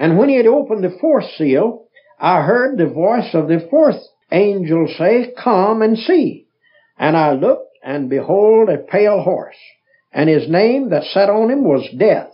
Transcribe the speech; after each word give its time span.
and 0.00 0.16
when 0.16 0.30
he 0.30 0.36
had 0.36 0.46
opened 0.46 0.82
the 0.82 0.96
fourth 0.98 1.26
seal, 1.36 1.84
I 2.18 2.40
heard 2.40 2.78
the 2.78 2.88
voice 2.88 3.34
of 3.34 3.48
the 3.48 3.68
fourth 3.70 4.00
angel 4.32 4.88
say, 4.96 5.34
Come 5.36 5.82
and 5.82 5.98
see. 5.98 6.46
And 6.98 7.18
I 7.18 7.34
looked, 7.34 7.76
and 7.84 8.08
behold, 8.08 8.70
a 8.70 8.78
pale 8.78 9.20
horse. 9.20 9.58
And 10.10 10.30
his 10.30 10.48
name 10.48 10.88
that 10.88 11.04
sat 11.04 11.28
on 11.28 11.50
him 11.50 11.64
was 11.64 11.86
Death. 11.98 12.32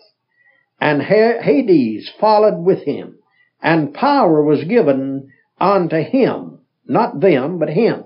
And 0.80 1.02
Hades 1.02 2.08
followed 2.20 2.64
with 2.64 2.84
him. 2.84 3.18
And 3.60 3.92
power 3.92 4.44
was 4.44 4.62
given 4.62 5.32
unto 5.60 5.96
him, 5.96 6.60
not 6.86 7.20
them, 7.20 7.58
but 7.58 7.70
him, 7.70 8.04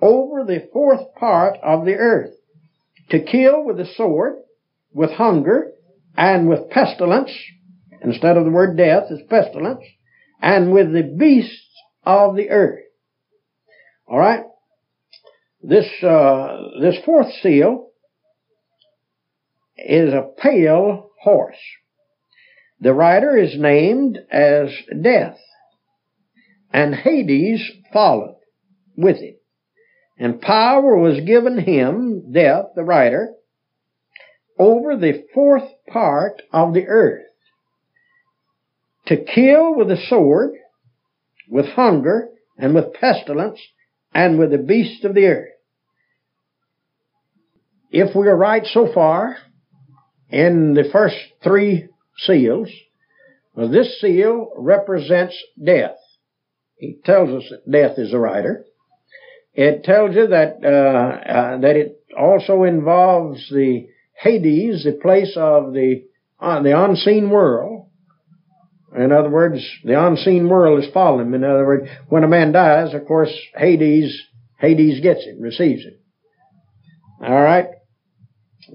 over 0.00 0.42
the 0.44 0.70
fourth 0.72 1.14
part 1.16 1.58
of 1.62 1.84
the 1.84 1.96
earth, 1.96 2.32
to 3.10 3.20
kill 3.20 3.62
with 3.62 3.76
the 3.76 3.84
sword, 3.94 4.36
with 4.94 5.10
hunger, 5.10 5.72
and 6.16 6.48
with 6.48 6.70
pestilence, 6.70 7.30
instead 8.04 8.36
of 8.36 8.44
the 8.44 8.50
word 8.50 8.76
death 8.76 9.04
is 9.10 9.20
pestilence, 9.28 9.84
and 10.40 10.72
with 10.72 10.92
the 10.92 11.14
beasts 11.18 11.68
of 12.04 12.36
the 12.36 12.50
earth. 12.50 12.80
All 14.08 14.18
right. 14.18 14.44
This 15.62 15.86
uh, 16.02 16.56
this 16.80 16.96
fourth 17.04 17.32
seal 17.40 17.90
is 19.76 20.12
a 20.12 20.28
pale 20.36 21.10
horse. 21.22 21.56
The 22.80 22.92
rider 22.92 23.36
is 23.36 23.56
named 23.56 24.18
as 24.30 24.70
Death, 25.02 25.38
and 26.72 26.94
Hades 26.94 27.62
followed 27.92 28.38
with 28.96 29.18
him. 29.18 29.36
And 30.18 30.40
power 30.40 30.98
was 30.98 31.24
given 31.24 31.58
him, 31.58 32.32
Death, 32.32 32.66
the 32.74 32.82
rider, 32.82 33.30
over 34.58 34.96
the 34.96 35.24
fourth 35.32 35.70
part 35.88 36.42
of 36.52 36.74
the 36.74 36.86
earth 36.86 37.22
to 39.12 39.24
kill 39.24 39.74
with 39.74 39.88
the 39.88 39.98
sword, 40.08 40.52
with 41.46 41.66
hunger, 41.66 42.30
and 42.56 42.74
with 42.74 42.94
pestilence, 42.94 43.60
and 44.14 44.38
with 44.38 44.50
the 44.50 44.58
beasts 44.58 45.04
of 45.04 45.14
the 45.14 45.26
earth. 45.26 45.50
If 47.90 48.16
we 48.16 48.26
are 48.28 48.36
right 48.36 48.64
so 48.64 48.90
far 48.92 49.36
in 50.30 50.72
the 50.72 50.88
first 50.90 51.16
three 51.44 51.88
seals, 52.16 52.70
well, 53.54 53.68
this 53.68 54.00
seal 54.00 54.50
represents 54.56 55.36
death. 55.62 55.98
He 56.76 56.96
tells 57.04 57.28
us 57.28 57.50
that 57.50 57.70
death 57.70 57.98
is 57.98 58.14
a 58.14 58.18
rider. 58.18 58.64
It 59.52 59.84
tells 59.84 60.16
you 60.16 60.28
that 60.28 60.56
uh, 60.64 61.30
uh, 61.30 61.58
that 61.58 61.76
it 61.76 62.00
also 62.18 62.62
involves 62.62 63.46
the 63.50 63.88
Hades, 64.14 64.84
the 64.84 64.92
place 64.92 65.34
of 65.36 65.74
the 65.74 66.04
uh, 66.40 66.62
the 66.62 66.82
unseen 66.82 67.28
world, 67.28 67.81
in 68.96 69.12
other 69.12 69.30
words, 69.30 69.66
the 69.84 70.06
unseen 70.06 70.48
world 70.48 70.82
is 70.82 70.90
following 70.92 71.28
him. 71.28 71.34
In 71.34 71.44
other 71.44 71.66
words, 71.66 71.88
when 72.08 72.24
a 72.24 72.28
man 72.28 72.52
dies, 72.52 72.94
of 72.94 73.06
course, 73.06 73.32
Hades, 73.56 74.20
Hades 74.58 75.00
gets 75.00 75.20
it, 75.26 75.36
receives 75.40 75.84
it. 75.84 76.00
All 77.22 77.42
right. 77.42 77.66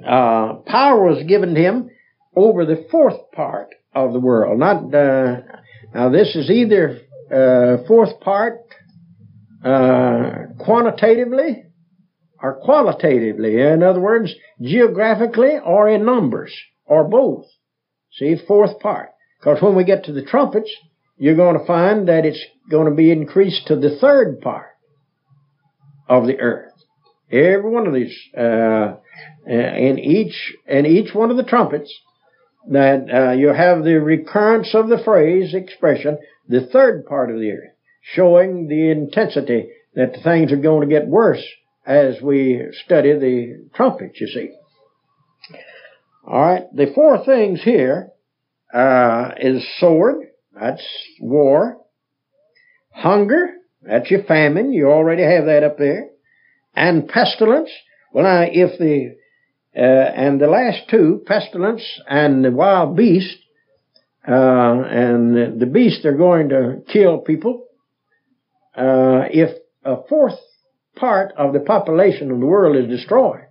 Uh, 0.05 0.53
power 0.65 1.03
was 1.03 1.23
given 1.27 1.53
to 1.53 1.61
him 1.61 1.89
over 2.35 2.65
the 2.65 2.87
fourth 2.89 3.31
part 3.31 3.69
of 3.93 4.13
the 4.13 4.19
world. 4.19 4.59
Not 4.59 4.93
uh, 4.93 5.41
now. 5.93 6.09
This 6.09 6.35
is 6.35 6.49
either 6.49 6.99
uh, 7.31 7.85
fourth 7.87 8.19
part 8.19 8.59
uh, 9.63 10.53
quantitatively 10.59 11.63
or 12.41 12.59
qualitatively. 12.63 13.59
In 13.59 13.83
other 13.83 13.99
words, 13.99 14.33
geographically 14.61 15.57
or 15.63 15.89
in 15.89 16.05
numbers 16.05 16.55
or 16.85 17.07
both. 17.07 17.45
See, 18.13 18.35
fourth 18.47 18.79
part. 18.79 19.09
Because 19.39 19.61
when 19.61 19.75
we 19.75 19.83
get 19.83 20.05
to 20.05 20.13
the 20.13 20.23
trumpets, 20.23 20.71
you're 21.17 21.35
going 21.35 21.57
to 21.57 21.65
find 21.65 22.07
that 22.07 22.25
it's 22.25 22.43
going 22.69 22.89
to 22.89 22.95
be 22.95 23.11
increased 23.11 23.67
to 23.67 23.75
the 23.75 23.97
third 23.99 24.41
part 24.41 24.75
of 26.07 26.27
the 26.27 26.39
earth. 26.39 26.73
Every 27.31 27.69
one 27.69 27.87
of 27.87 27.93
these, 27.93 28.15
uh, 28.37 28.95
in 29.45 29.99
each, 29.99 30.55
in 30.67 30.85
each 30.85 31.13
one 31.13 31.31
of 31.31 31.37
the 31.37 31.43
trumpets, 31.43 31.93
that 32.69 33.07
uh, 33.13 33.31
you 33.31 33.49
have 33.49 33.83
the 33.83 33.99
recurrence 33.99 34.73
of 34.73 34.89
the 34.89 35.01
phrase, 35.03 35.53
expression, 35.53 36.17
the 36.47 36.67
third 36.71 37.05
part 37.05 37.31
of 37.31 37.39
the 37.39 37.51
earth, 37.51 37.73
showing 38.01 38.67
the 38.67 38.89
intensity 38.89 39.69
that 39.95 40.17
things 40.23 40.51
are 40.51 40.57
going 40.57 40.87
to 40.87 40.93
get 40.93 41.07
worse 41.07 41.43
as 41.85 42.21
we 42.21 42.61
study 42.85 43.13
the 43.13 43.69
trumpets, 43.73 44.19
you 44.19 44.27
see. 44.27 44.51
All 46.25 46.41
right, 46.41 46.63
the 46.73 46.91
four 46.93 47.23
things 47.25 47.63
here 47.63 48.11
uh, 48.73 49.31
is 49.39 49.65
sword. 49.79 50.27
That's 50.53 50.85
war. 51.19 51.77
Hunger. 52.91 53.53
That's 53.81 54.09
your 54.09 54.23
famine. 54.23 54.73
You 54.73 54.87
already 54.87 55.23
have 55.23 55.45
that 55.45 55.63
up 55.63 55.77
there. 55.77 56.09
And 56.75 57.07
pestilence. 57.07 57.69
Well, 58.13 58.23
now, 58.23 58.45
if 58.49 58.77
the 58.79 59.15
uh, 59.75 59.81
and 59.81 60.41
the 60.41 60.47
last 60.47 60.89
two, 60.89 61.21
pestilence 61.25 61.83
and 62.07 62.43
the 62.43 62.51
wild 62.51 62.95
beast, 62.95 63.37
uh, 64.27 64.31
and 64.31 65.59
the 65.59 65.65
beasts 65.65 66.03
are 66.05 66.17
going 66.17 66.49
to 66.49 66.81
kill 66.91 67.19
people. 67.19 67.65
Uh, 68.75 69.25
if 69.31 69.57
a 69.85 69.97
fourth 70.09 70.39
part 70.95 71.33
of 71.37 71.53
the 71.53 71.59
population 71.59 72.31
of 72.31 72.39
the 72.39 72.45
world 72.45 72.75
is 72.75 72.89
destroyed, 72.89 73.46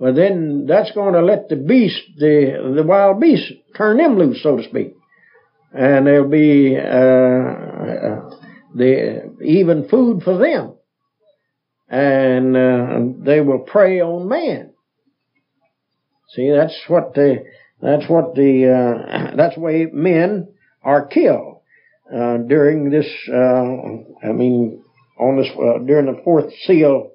well, 0.00 0.14
then 0.14 0.64
that's 0.66 0.92
going 0.92 1.12
to 1.12 1.20
let 1.20 1.50
the 1.50 1.56
beast, 1.56 2.00
the 2.16 2.72
the 2.74 2.82
wild 2.82 3.20
beast, 3.20 3.52
turn 3.76 3.98
them 3.98 4.18
loose, 4.18 4.42
so 4.42 4.56
to 4.56 4.62
speak, 4.62 4.94
and 5.74 6.06
there'll 6.06 6.26
be 6.26 6.74
uh, 6.74 6.80
uh, 6.80 8.30
the 8.74 9.30
even 9.44 9.90
food 9.90 10.22
for 10.22 10.38
them, 10.38 10.72
and 11.86 12.56
uh, 12.56 13.24
they 13.26 13.42
will 13.42 13.58
prey 13.58 14.00
on 14.00 14.26
man. 14.26 14.72
See, 16.30 16.50
that's 16.50 16.80
what 16.88 17.12
the 17.12 17.44
that's 17.82 18.08
what 18.08 18.34
the 18.34 18.70
uh, 18.72 19.32
that's 19.36 19.56
the 19.56 19.60
way 19.60 19.86
men 19.92 20.48
are 20.82 21.08
killed 21.08 21.60
uh, 22.10 22.38
during 22.38 22.88
this. 22.88 23.06
Uh, 23.28 24.26
I 24.26 24.32
mean, 24.32 24.82
on 25.18 25.36
this 25.36 25.50
during 25.86 26.06
the 26.06 26.22
fourth 26.24 26.54
seal 26.64 27.10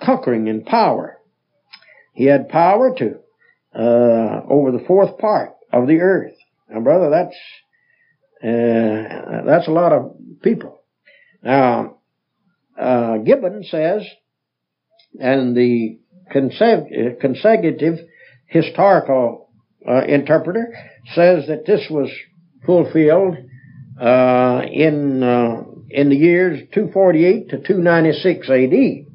conquering 0.00 0.46
in 0.46 0.64
power. 0.64 1.18
He 2.12 2.24
had 2.24 2.48
power 2.48 2.94
to 2.98 3.20
uh, 3.74 4.42
over 4.48 4.72
the 4.72 4.84
fourth 4.86 5.18
part 5.18 5.54
of 5.72 5.86
the 5.86 6.00
earth. 6.00 6.34
Now, 6.68 6.80
brother, 6.80 7.10
that's 7.10 7.36
uh, 8.42 9.42
that's 9.46 9.68
a 9.68 9.72
lot 9.72 9.92
of 9.92 10.16
people. 10.42 10.82
Now, 11.42 11.98
uh, 12.78 13.18
Gibbon 13.18 13.64
says, 13.64 14.02
and 15.18 15.56
the 15.56 15.98
consecutive 16.30 17.98
historical 18.46 19.50
uh, 19.88 20.04
interpreter 20.04 20.74
says 21.14 21.46
that 21.48 21.66
this 21.66 21.86
was 21.90 22.10
fulfilled 22.64 23.36
uh, 24.00 24.62
in 24.70 25.22
uh, 25.22 25.64
in 25.90 26.08
the 26.08 26.16
years 26.16 26.60
248 26.72 27.50
to 27.50 27.56
296 27.58 28.48
A.D 28.48 29.06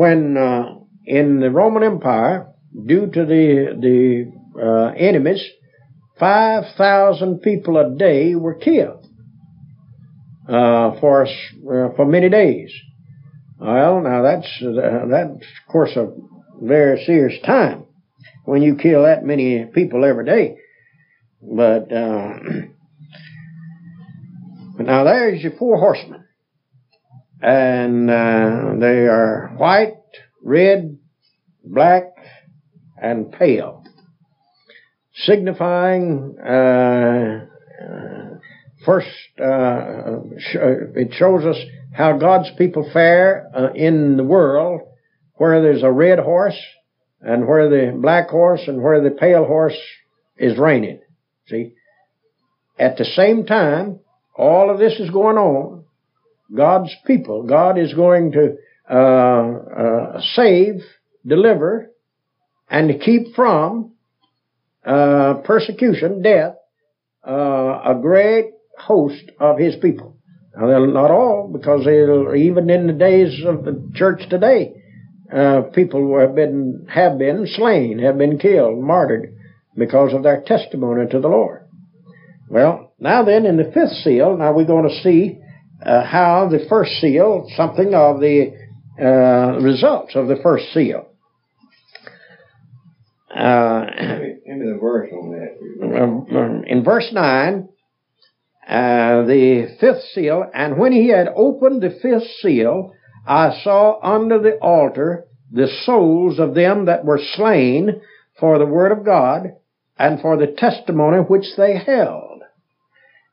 when 0.00 0.34
uh, 0.38 0.76
in 1.04 1.40
the 1.40 1.50
Roman 1.50 1.82
Empire, 1.82 2.46
due 2.86 3.06
to 3.06 3.26
the 3.26 3.76
the 3.86 4.32
uh, 4.58 4.92
enemies, 4.96 5.44
five 6.18 6.64
thousand 6.78 7.40
people 7.42 7.76
a 7.76 7.94
day 7.98 8.34
were 8.34 8.54
killed 8.54 9.06
uh, 10.48 10.98
for 11.00 11.26
uh, 11.26 11.90
for 11.96 12.06
many 12.06 12.30
days. 12.30 12.72
Well, 13.58 14.00
now 14.00 14.22
that's 14.22 14.50
uh, 14.62 15.06
that's 15.10 15.34
of 15.34 15.66
course 15.70 15.94
a 15.96 16.06
very 16.62 17.04
serious 17.04 17.38
time 17.44 17.84
when 18.46 18.62
you 18.62 18.76
kill 18.76 19.02
that 19.02 19.22
many 19.22 19.66
people 19.66 20.06
every 20.06 20.24
day. 20.24 20.56
But 21.42 21.92
uh, 21.92 22.38
now 24.78 25.04
there's 25.04 25.42
your 25.42 25.52
four 25.58 25.76
horsemen 25.76 26.19
and 27.42 28.10
uh, 28.10 28.74
they 28.78 29.06
are 29.06 29.52
white, 29.56 29.94
red, 30.42 30.98
black, 31.64 32.04
and 33.00 33.32
pale. 33.32 33.84
signifying 35.14 36.36
uh, 36.38 37.46
uh, 37.82 38.38
first. 38.84 39.08
Uh, 39.38 40.20
it 40.94 41.12
shows 41.14 41.44
us 41.44 41.56
how 41.92 42.16
God's 42.18 42.50
people 42.56 42.88
fare 42.92 43.50
uh, 43.54 43.72
in 43.74 44.16
the 44.16 44.24
world, 44.24 44.82
where 45.34 45.62
there's 45.62 45.82
a 45.82 45.90
red 45.90 46.18
horse 46.18 46.58
and 47.20 47.46
where 47.46 47.68
the 47.68 47.96
black 47.98 48.28
horse 48.28 48.62
and 48.66 48.82
where 48.82 49.02
the 49.02 49.10
pale 49.10 49.44
horse 49.44 49.76
is 50.36 50.58
reigning. 50.58 51.00
See, 51.48 51.72
at 52.78 52.96
the 52.96 53.04
same 53.04 53.44
time, 53.44 54.00
all 54.36 54.70
of 54.70 54.78
this 54.78 54.98
is 54.98 55.10
going 55.10 55.36
on. 55.36 55.79
God's 56.54 56.94
people, 57.06 57.44
God 57.44 57.78
is 57.78 57.94
going 57.94 58.32
to 58.32 58.56
uh, 58.90 58.94
uh, 58.94 60.20
save, 60.34 60.82
deliver, 61.26 61.90
and 62.68 63.00
keep 63.00 63.34
from 63.34 63.92
uh, 64.84 65.34
persecution, 65.44 66.22
death, 66.22 66.54
uh, 67.26 67.80
a 67.84 67.98
great 68.00 68.46
host 68.76 69.30
of 69.38 69.58
His 69.58 69.76
people. 69.76 70.16
Now, 70.56 70.84
not 70.84 71.10
all, 71.10 71.48
because 71.52 71.82
even 71.82 72.68
in 72.70 72.86
the 72.88 72.92
days 72.92 73.40
of 73.46 73.64
the 73.64 73.90
church 73.94 74.22
today, 74.28 74.74
uh, 75.32 75.62
people 75.72 76.18
have 76.18 76.34
been 76.34 76.88
have 76.92 77.18
been 77.18 77.46
slain, 77.46 78.00
have 78.00 78.18
been 78.18 78.38
killed, 78.38 78.82
martyred 78.82 79.32
because 79.76 80.12
of 80.12 80.24
their 80.24 80.42
testimony 80.44 81.08
to 81.08 81.20
the 81.20 81.28
Lord. 81.28 81.68
Well, 82.48 82.92
now 82.98 83.24
then, 83.24 83.46
in 83.46 83.56
the 83.56 83.70
fifth 83.72 84.02
seal, 84.02 84.36
now 84.36 84.52
we're 84.52 84.66
going 84.66 84.88
to 84.88 85.02
see 85.02 85.40
uh, 85.84 86.04
how 86.04 86.48
the 86.50 86.66
first 86.68 86.92
seal, 87.00 87.50
something 87.56 87.94
of 87.94 88.20
the 88.20 88.52
uh, 89.00 89.58
results 89.60 90.14
of 90.14 90.28
the 90.28 90.36
first 90.42 90.72
seal. 90.72 91.06
Uh, 93.34 93.86
the 94.60 94.78
verse 94.80 95.10
on 95.12 95.30
that. 95.30 95.96
Um, 96.00 96.64
in 96.66 96.82
verse 96.84 97.08
9, 97.12 97.68
uh, 98.68 99.22
the 99.22 99.76
fifth 99.80 100.02
seal, 100.12 100.44
and 100.52 100.76
when 100.76 100.92
he 100.92 101.08
had 101.08 101.28
opened 101.34 101.82
the 101.82 101.98
fifth 102.02 102.28
seal, 102.40 102.92
I 103.26 103.60
saw 103.62 104.00
under 104.02 104.38
the 104.38 104.56
altar 104.58 105.24
the 105.52 105.68
souls 105.84 106.38
of 106.38 106.54
them 106.54 106.86
that 106.86 107.04
were 107.04 107.20
slain 107.34 108.00
for 108.38 108.58
the 108.58 108.66
word 108.66 108.92
of 108.92 109.04
God 109.04 109.54
and 109.98 110.20
for 110.20 110.36
the 110.36 110.46
testimony 110.46 111.18
which 111.18 111.46
they 111.56 111.76
held. 111.78 112.29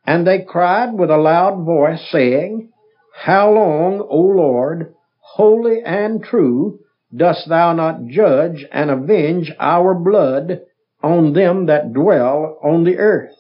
And 0.08 0.26
they 0.26 0.40
cried 0.40 0.94
with 0.94 1.12
a 1.12 1.18
loud 1.18 1.66
voice, 1.66 2.02
saying, 2.10 2.72
How 3.14 3.52
long, 3.52 4.00
O 4.00 4.22
Lord, 4.22 4.96
holy 5.20 5.82
and 5.84 6.24
true, 6.24 6.80
dost 7.14 7.50
thou 7.50 7.74
not 7.74 8.08
judge 8.08 8.66
and 8.72 8.90
avenge 8.90 9.52
our 9.60 9.94
blood 9.94 10.62
on 11.04 11.34
them 11.34 11.66
that 11.66 11.92
dwell 11.92 12.58
on 12.64 12.86
the 12.86 12.98
earth? 12.98 13.36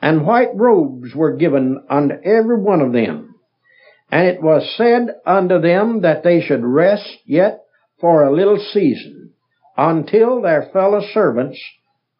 And 0.00 0.26
white 0.26 0.54
robes 0.54 1.14
were 1.14 1.36
given 1.36 1.84
unto 1.90 2.14
every 2.24 2.56
one 2.56 2.80
of 2.80 2.94
them. 2.94 3.34
And 4.10 4.26
it 4.26 4.42
was 4.42 4.74
said 4.76 5.16
unto 5.26 5.60
them 5.60 6.00
that 6.00 6.22
they 6.22 6.40
should 6.40 6.64
rest 6.64 7.18
yet 7.26 7.60
for 8.00 8.24
a 8.24 8.34
little 8.34 8.58
season, 8.58 9.32
until 9.76 10.40
their 10.40 10.70
fellow 10.72 11.02
servants 11.12 11.60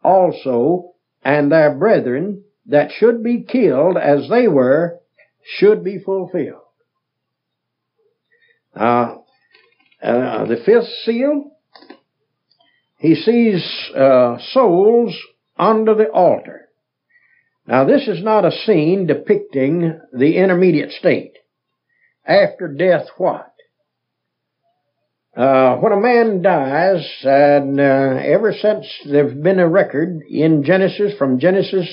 also 0.05 0.93
and 1.25 1.51
their 1.51 1.75
brethren 1.75 2.45
that 2.67 2.91
should 2.93 3.23
be 3.23 3.43
killed 3.43 3.97
as 3.97 4.29
they 4.29 4.49
were 4.49 4.99
should 5.43 5.83
be 5.83 5.99
fulfilled. 5.99 6.61
Uh, 8.75 9.17
uh, 10.03 10.47
the 10.47 10.63
fifth 10.65 10.89
seal, 11.05 11.53
he 12.99 13.15
sees 13.15 13.63
uh, 13.95 14.39
souls 14.53 15.17
under 15.59 15.95
the 15.95 16.09
altar. 16.09 16.69
Now, 17.67 17.85
this 17.85 18.09
is 18.09 18.23
not 18.23 18.45
a 18.45 18.51
scene 18.51 19.07
depicting 19.07 20.01
the 20.13 20.37
intermediate 20.37 20.93
state. 20.93 21.35
After 22.27 22.69
death, 22.69 23.07
what? 23.19 23.53
Uh, 25.37 25.77
when 25.77 25.93
a 25.93 26.01
man 26.01 26.43
dies, 26.43 27.09
and 27.23 27.81
uh, 27.81 27.83
ever 27.83 28.53
since 28.53 28.87
there's 29.07 29.35
been 29.35 29.59
a 29.59 29.69
record 29.69 30.21
in 30.29 30.63
Genesis, 30.63 31.13
from 31.17 31.39
Genesis 31.39 31.89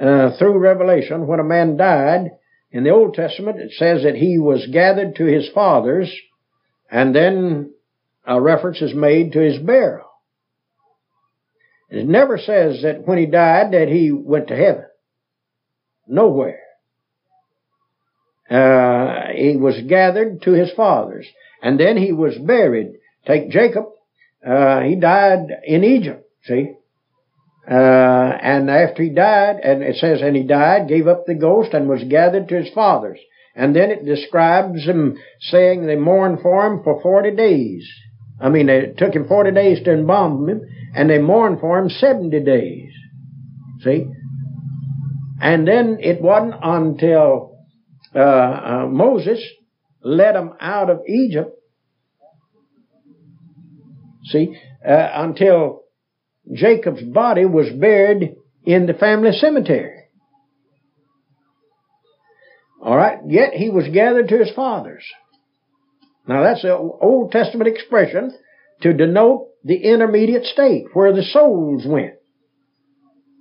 uh, 0.00 0.36
through 0.38 0.58
Revelation, 0.58 1.26
when 1.26 1.40
a 1.40 1.44
man 1.44 1.76
died, 1.76 2.30
in 2.70 2.82
the 2.82 2.90
Old 2.90 3.14
Testament 3.14 3.60
it 3.60 3.72
says 3.72 4.02
that 4.02 4.16
he 4.16 4.38
was 4.38 4.66
gathered 4.72 5.16
to 5.16 5.24
his 5.24 5.48
fathers, 5.54 6.12
and 6.90 7.14
then 7.14 7.72
a 8.26 8.40
reference 8.40 8.82
is 8.82 8.94
made 8.94 9.32
to 9.32 9.40
his 9.40 9.58
burial. 9.58 10.08
It 11.90 12.08
never 12.08 12.38
says 12.38 12.82
that 12.82 13.06
when 13.06 13.18
he 13.18 13.26
died 13.26 13.72
that 13.72 13.88
he 13.88 14.10
went 14.10 14.48
to 14.48 14.56
heaven. 14.56 14.86
Nowhere. 16.08 16.60
Uh, 18.50 19.28
he 19.34 19.56
was 19.56 19.80
gathered 19.88 20.42
to 20.42 20.52
his 20.52 20.72
fathers, 20.72 21.26
and 21.62 21.78
then 21.78 21.96
he 21.96 22.12
was 22.12 22.36
buried. 22.36 22.94
Take 23.26 23.50
Jacob. 23.50 23.86
Uh, 24.44 24.80
he 24.80 24.96
died 24.96 25.46
in 25.64 25.84
Egypt. 25.84 26.28
See, 26.44 26.74
uh, 27.68 27.74
and 28.42 28.70
after 28.70 29.02
he 29.02 29.10
died, 29.10 29.56
and 29.62 29.82
it 29.82 29.96
says, 29.96 30.20
and 30.20 30.36
he 30.36 30.42
died, 30.42 30.88
gave 30.88 31.06
up 31.06 31.24
the 31.26 31.34
ghost, 31.34 31.72
and 31.72 31.88
was 31.88 32.04
gathered 32.04 32.48
to 32.48 32.62
his 32.62 32.72
fathers. 32.74 33.18
And 33.56 33.74
then 33.74 33.90
it 33.90 34.04
describes 34.04 34.84
him 34.84 35.16
saying 35.40 35.86
they 35.86 35.96
mourned 35.96 36.40
for 36.42 36.66
him 36.66 36.82
for 36.82 37.00
40 37.00 37.36
days. 37.36 37.88
I 38.40 38.48
mean, 38.48 38.68
it 38.68 38.98
took 38.98 39.14
him 39.14 39.26
40 39.26 39.52
days 39.52 39.82
to 39.84 39.92
embalm 39.92 40.48
him, 40.48 40.62
and 40.94 41.08
they 41.08 41.18
mourned 41.18 41.60
for 41.60 41.78
him 41.78 41.88
70 41.88 42.40
days. 42.40 42.92
See? 43.82 44.06
And 45.40 45.66
then 45.66 45.98
it 46.00 46.20
wasn't 46.20 46.54
until 46.62 47.58
uh, 48.14 48.18
uh, 48.18 48.86
Moses 48.90 49.42
led 50.02 50.34
them 50.34 50.52
out 50.60 50.90
of 50.90 51.00
Egypt, 51.08 51.50
see, 54.24 54.56
uh, 54.86 55.08
until 55.14 55.83
Jacob's 56.52 57.02
body 57.02 57.44
was 57.44 57.70
buried 57.70 58.36
in 58.64 58.86
the 58.86 58.94
family 58.94 59.32
cemetery. 59.32 60.04
All 62.82 62.96
right, 62.96 63.18
yet 63.26 63.54
he 63.54 63.70
was 63.70 63.88
gathered 63.88 64.28
to 64.28 64.38
his 64.38 64.52
fathers. 64.54 65.04
Now 66.28 66.42
that's 66.42 66.64
an 66.64 66.70
Old 66.70 67.32
Testament 67.32 67.68
expression 67.68 68.32
to 68.82 68.92
denote 68.92 69.48
the 69.64 69.76
intermediate 69.76 70.44
state 70.44 70.84
where 70.92 71.12
the 71.12 71.22
souls 71.22 71.84
went. 71.86 72.14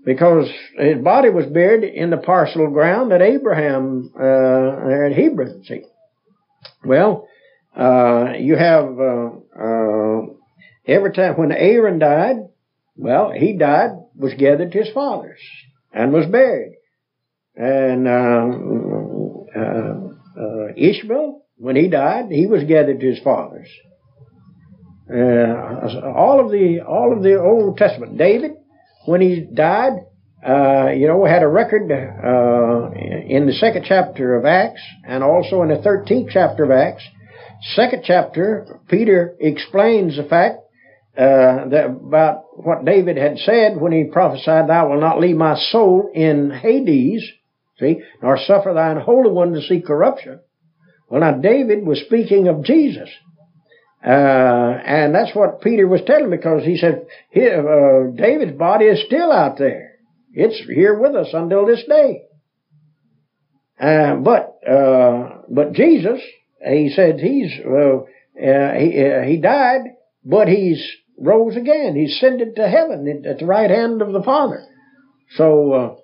Because 0.05 0.49
his 0.77 1.01
body 1.01 1.29
was 1.29 1.45
buried 1.45 1.83
in 1.83 2.09
the 2.09 2.17
parcel 2.17 2.69
ground 2.69 3.11
that 3.11 3.21
Abraham, 3.21 4.11
uh, 4.19 5.05
at 5.05 5.13
Hebron, 5.13 5.63
see. 5.63 5.83
Well, 6.85 7.27
uh, 7.75 8.33
you 8.37 8.55
have, 8.57 8.85
uh, 8.99 9.29
uh 9.57 10.21
every 10.85 11.13
time 11.13 11.35
when 11.35 11.51
Aaron 11.53 11.99
died, 11.99 12.35
well, 12.95 13.31
he 13.31 13.53
died, 13.53 13.91
was 14.15 14.33
gathered 14.35 14.71
to 14.71 14.79
his 14.79 14.93
fathers, 14.93 15.39
and 15.91 16.13
was 16.13 16.25
buried. 16.27 16.75
And 17.55 18.07
uh, 18.07 18.47
uh, 19.59 20.41
uh, 20.41 20.67
Ishmael, 20.75 21.43
when 21.57 21.75
he 21.75 21.87
died, 21.87 22.31
he 22.31 22.47
was 22.47 22.63
gathered 22.63 22.99
to 22.99 23.05
his 23.05 23.19
fathers. 23.19 23.67
Uh, 25.09 26.11
all 26.15 26.39
of 26.43 26.51
the 26.51 26.79
all 26.87 27.13
of 27.15 27.23
the 27.23 27.39
Old 27.39 27.77
Testament, 27.77 28.17
David, 28.17 28.53
when 29.05 29.21
he 29.21 29.41
died, 29.41 29.93
uh, 30.47 30.89
you 30.91 31.07
know, 31.07 31.25
had 31.25 31.43
a 31.43 31.47
record 31.47 31.91
uh, 31.91 32.91
in 33.27 33.45
the 33.45 33.53
second 33.53 33.85
chapter 33.87 34.35
of 34.35 34.45
Acts, 34.45 34.81
and 35.05 35.23
also 35.23 35.61
in 35.61 35.69
the 35.69 35.81
thirteenth 35.81 36.29
chapter 36.31 36.63
of 36.63 36.71
Acts. 36.71 37.03
Second 37.75 38.03
chapter, 38.05 38.79
Peter 38.87 39.35
explains 39.39 40.17
the 40.17 40.23
fact 40.23 40.62
uh, 41.15 41.69
that 41.69 41.85
about 41.85 42.43
what 42.63 42.85
David 42.85 43.17
had 43.17 43.37
said 43.37 43.77
when 43.77 43.91
he 43.91 44.05
prophesied, 44.05 44.67
Thou 44.67 44.89
wilt 44.89 45.01
not 45.01 45.19
leave 45.19 45.35
my 45.37 45.55
soul 45.55 46.09
in 46.13 46.49
Hades, 46.49 47.23
see, 47.79 48.01
nor 48.21 48.37
suffer 48.37 48.73
thine 48.73 48.97
Holy 48.97 49.29
One 49.29 49.53
to 49.53 49.61
see 49.61 49.81
corruption. 49.81 50.39
Well, 51.09 51.21
now 51.21 51.33
David 51.33 51.85
was 51.85 52.01
speaking 52.05 52.47
of 52.47 52.63
Jesus. 52.63 53.09
Uh, 54.03 54.09
and 54.09 55.13
that's 55.13 55.35
what 55.35 55.61
Peter 55.61 55.87
was 55.87 56.01
telling 56.05 56.29
because 56.29 56.63
he 56.63 56.77
said, 56.77 57.05
uh, 57.35 58.11
David's 58.15 58.57
body 58.57 58.85
is 58.85 59.05
still 59.05 59.31
out 59.31 59.57
there. 59.57 59.91
It's 60.33 60.59
here 60.67 60.99
with 60.99 61.15
us 61.15 61.29
until 61.31 61.65
this 61.65 61.83
day. 61.87 62.23
Uh, 63.79 64.15
but, 64.15 64.57
uh, 64.67 65.41
but 65.49 65.73
Jesus, 65.73 66.19
he 66.67 66.91
said 66.95 67.19
he's, 67.19 67.51
uh, 67.59 68.03
he, 68.35 69.31
he 69.31 69.37
died, 69.37 69.81
but 70.25 70.47
he's 70.47 70.83
rose 71.23 71.55
again. 71.55 71.95
He 71.95 72.05
ascended 72.05 72.55
to 72.55 72.67
heaven 72.67 73.23
at 73.25 73.39
the 73.39 73.45
right 73.45 73.69
hand 73.69 74.01
of 74.01 74.11
the 74.11 74.21
Father. 74.23 74.65
So, 75.35 75.71
uh, 75.73 75.95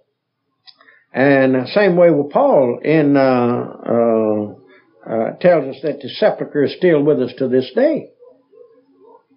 and 1.14 1.68
same 1.70 1.96
way 1.96 2.12
with 2.12 2.32
Paul 2.32 2.80
in 2.84 3.18
uh, 3.18 3.20
uh, 3.20 5.12
uh, 5.12 5.32
tells 5.40 5.76
us 5.76 5.82
that 5.84 6.00
the 6.02 6.10
sepulchre 6.10 6.64
is 6.64 6.76
still 6.78 7.04
with 7.04 7.22
us 7.22 7.34
to 7.38 7.48
this 7.48 7.72
day. 7.76 8.10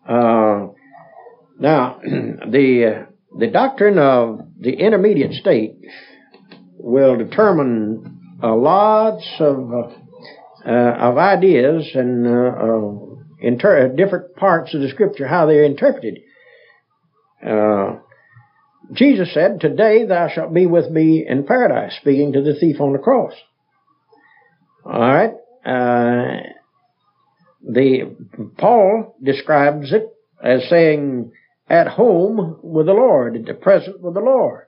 Uh, 0.08 0.68
now, 1.58 2.00
the 2.02 3.06
the 3.38 3.46
doctrine 3.46 3.98
of 3.98 4.40
the 4.58 4.72
intermediate 4.72 5.32
state 5.32 5.76
will 6.76 7.16
determine 7.16 8.20
uh, 8.42 8.54
lots 8.54 9.26
of 9.38 9.72
uh, 9.72 10.68
uh, 10.68 10.96
of 10.98 11.18
ideas 11.18 11.90
and 11.94 12.26
uh, 12.26 13.11
inter- 13.42 13.88
different 13.88 14.36
parts 14.36 14.74
of 14.74 14.80
the 14.80 14.88
scripture 14.88 15.26
how 15.26 15.46
they're 15.46 15.64
interpreted. 15.64 16.20
Jesus 18.92 19.32
said, 19.32 19.60
"Today 19.60 20.04
thou 20.04 20.28
shalt 20.28 20.52
be 20.52 20.66
with 20.66 20.90
me 20.90 21.26
in 21.26 21.44
paradise," 21.44 21.96
speaking 21.96 22.32
to 22.32 22.42
the 22.42 22.54
thief 22.54 22.80
on 22.80 22.92
the 22.92 22.98
cross. 22.98 23.34
All 24.84 25.00
right. 25.00 25.34
the 27.64 28.16
Paul 28.58 29.14
describes 29.22 29.92
it 29.92 30.08
as 30.42 30.68
saying, 30.68 31.30
"At 31.70 31.86
home 31.86 32.58
with 32.62 32.86
the 32.86 32.92
Lord, 32.92 33.36
at 33.36 33.44
the 33.46 33.54
present 33.54 34.00
with 34.00 34.14
the 34.14 34.20
Lord." 34.20 34.66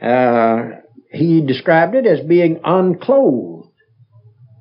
Uh, 0.00 0.80
he 1.10 1.40
described 1.40 1.94
it 1.94 2.06
as 2.06 2.20
being 2.20 2.60
unclothed. 2.64 3.57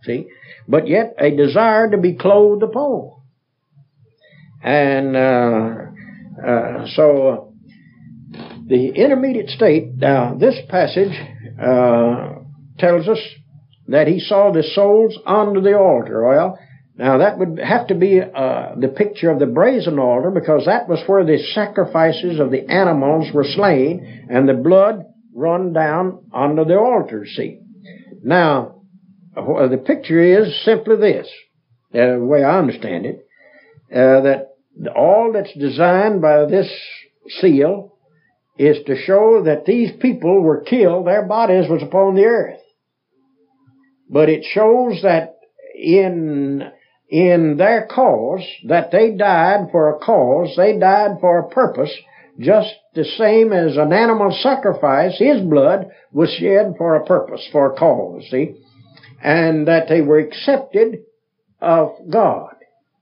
See? 0.07 0.27
But 0.67 0.87
yet 0.87 1.15
a 1.19 1.35
desire 1.35 1.91
to 1.91 1.97
be 1.97 2.15
clothed 2.15 2.63
upon. 2.63 3.21
And 4.63 5.15
uh, 5.15 5.75
uh, 6.45 6.87
so 6.87 7.53
the 8.65 8.91
intermediate 8.95 9.49
state, 9.49 9.93
now 9.95 10.35
this 10.35 10.55
passage 10.69 11.13
uh, 11.61 12.39
tells 12.79 13.07
us 13.07 13.19
that 13.87 14.07
he 14.07 14.19
saw 14.19 14.51
the 14.51 14.63
souls 14.63 15.17
under 15.25 15.61
the 15.61 15.77
altar. 15.77 16.25
Well, 16.25 16.59
now 16.97 17.19
that 17.19 17.37
would 17.37 17.59
have 17.59 17.87
to 17.87 17.95
be 17.95 18.19
uh, 18.19 18.75
the 18.77 18.87
picture 18.87 19.29
of 19.29 19.39
the 19.39 19.45
brazen 19.45 19.99
altar 19.99 20.31
because 20.31 20.65
that 20.65 20.89
was 20.89 21.03
where 21.05 21.23
the 21.23 21.37
sacrifices 21.53 22.39
of 22.39 22.51
the 22.51 22.69
animals 22.69 23.31
were 23.33 23.45
slain 23.45 24.27
and 24.29 24.49
the 24.49 24.53
blood 24.53 25.05
run 25.33 25.71
down 25.73 26.25
onto 26.33 26.65
the 26.65 26.77
altar 26.77 27.25
seat. 27.25 27.61
Now, 28.23 28.76
the 29.37 29.83
picture 29.83 30.19
is 30.19 30.63
simply 30.65 30.97
this, 30.97 31.27
uh, 31.93 32.17
the 32.17 32.25
way 32.25 32.43
I 32.43 32.59
understand 32.59 33.05
it, 33.05 33.27
uh, 33.93 34.21
that 34.21 34.55
all 34.95 35.31
that's 35.33 35.53
designed 35.53 36.21
by 36.21 36.45
this 36.45 36.71
seal 37.39 37.93
is 38.57 38.77
to 38.85 38.95
show 38.95 39.43
that 39.45 39.65
these 39.65 39.91
people 39.99 40.41
were 40.41 40.61
killed, 40.61 41.05
their 41.05 41.25
bodies 41.25 41.69
was 41.69 41.83
upon 41.83 42.15
the 42.15 42.25
earth. 42.25 42.59
But 44.09 44.29
it 44.29 44.43
shows 44.43 45.01
that 45.03 45.37
in, 45.75 46.63
in 47.09 47.57
their 47.57 47.87
cause, 47.87 48.43
that 48.67 48.91
they 48.91 49.11
died 49.11 49.67
for 49.71 49.89
a 49.89 49.99
cause, 49.99 50.55
they 50.57 50.77
died 50.79 51.17
for 51.19 51.39
a 51.39 51.49
purpose, 51.49 51.93
just 52.39 52.73
the 52.93 53.03
same 53.03 53.53
as 53.53 53.77
an 53.77 53.93
animal 53.93 54.35
sacrifice, 54.41 55.17
his 55.17 55.41
blood 55.41 55.91
was 56.11 56.29
shed 56.39 56.75
for 56.77 56.95
a 56.95 57.05
purpose, 57.05 57.47
for 57.51 57.73
a 57.73 57.77
cause, 57.77 58.25
see? 58.31 58.55
And 59.21 59.67
that 59.67 59.87
they 59.89 60.01
were 60.01 60.19
accepted 60.19 61.03
of 61.59 61.93
God. 62.09 62.55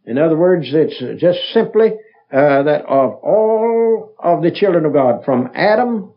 In 0.06 0.18
other 0.18 0.38
words, 0.38 0.68
it's 0.72 1.22
just 1.22 1.40
simply 1.54 1.94
uh, 2.32 2.64
that 2.64 2.86
of 2.86 3.16
all 3.16 4.14
of 4.20 4.44
the 4.44 4.52
children 4.52 4.86
of 4.86 4.94
God, 4.94 5.24
from 5.26 5.52
Adam 5.54 6.14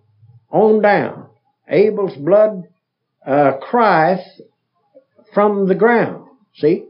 on 0.50 0.82
down, 0.82 1.26
Abel's 1.68 2.16
blood 2.16 2.64
uh, 3.26 3.52
crieth 3.60 4.24
from 5.34 5.68
the 5.68 5.74
ground. 5.74 6.26
See? 6.54 6.86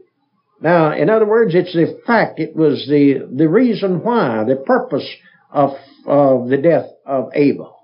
Now, 0.61 0.93
in 0.93 1.09
other 1.09 1.25
words, 1.25 1.55
it's 1.55 1.73
the 1.73 1.99
fact, 2.05 2.39
it 2.39 2.55
was 2.55 2.85
the, 2.89 3.27
the 3.33 3.47
reason 3.47 4.03
why, 4.03 4.43
the 4.43 4.57
purpose 4.57 5.07
of, 5.51 5.71
of 6.05 6.49
the 6.49 6.57
death 6.57 6.87
of 7.05 7.29
Abel. 7.33 7.77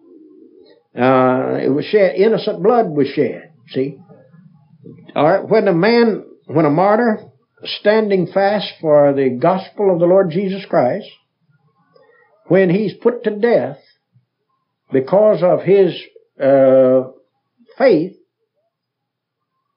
Uh, 0.98 1.60
it 1.62 1.70
was 1.70 1.86
shed, 1.86 2.16
innocent 2.16 2.64
blood 2.64 2.90
was 2.90 3.08
shed, 3.08 3.52
see? 3.70 4.00
Alright, 5.16 5.48
when 5.48 5.68
a 5.68 5.74
man, 5.74 6.26
when 6.48 6.66
a 6.66 6.70
martyr, 6.70 7.20
standing 7.64 8.28
fast 8.28 8.74
for 8.80 9.14
the 9.14 9.30
gospel 9.30 9.92
of 9.92 10.00
the 10.00 10.06
Lord 10.06 10.30
Jesus 10.30 10.66
Christ, 10.66 11.08
when 12.48 12.70
he's 12.70 12.94
put 12.94 13.24
to 13.24 13.36
death 13.36 13.78
because 14.92 15.42
of 15.42 15.62
his 15.62 16.00
uh, 16.40 17.12
faith, 17.78 18.18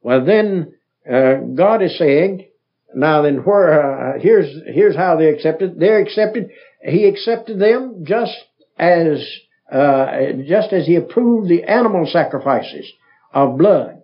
well 0.03 0.25
then 0.25 0.75
uh, 1.11 1.35
God 1.55 1.83
is 1.83 1.97
saying, 1.99 2.49
now 2.95 3.23
then, 3.23 3.37
where 3.37 4.17
uh, 4.17 4.19
here's 4.19 4.49
here's 4.67 4.97
how 4.97 5.17
they 5.17 5.29
accepted. 5.29 5.79
They're 5.79 6.01
accepted 6.01 6.51
he 6.83 7.05
accepted 7.05 7.59
them 7.59 8.05
just 8.07 8.37
as 8.79 9.25
uh, 9.71 10.07
just 10.47 10.73
as 10.73 10.87
he 10.87 10.97
approved 10.97 11.49
the 11.49 11.65
animal 11.65 12.09
sacrifices 12.11 12.91
of 13.33 13.59
blood. 13.59 13.98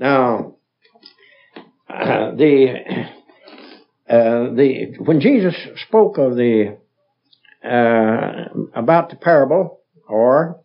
Now, 0.00 0.54
uh, 1.88 2.30
the 2.36 2.74
uh, 4.08 4.54
the 4.54 4.94
when 4.98 5.20
Jesus 5.20 5.54
spoke 5.86 6.16
of 6.16 6.36
the 6.36 6.78
uh, 7.62 8.48
about 8.74 9.10
the 9.10 9.16
parable 9.16 9.80
or 10.08 10.60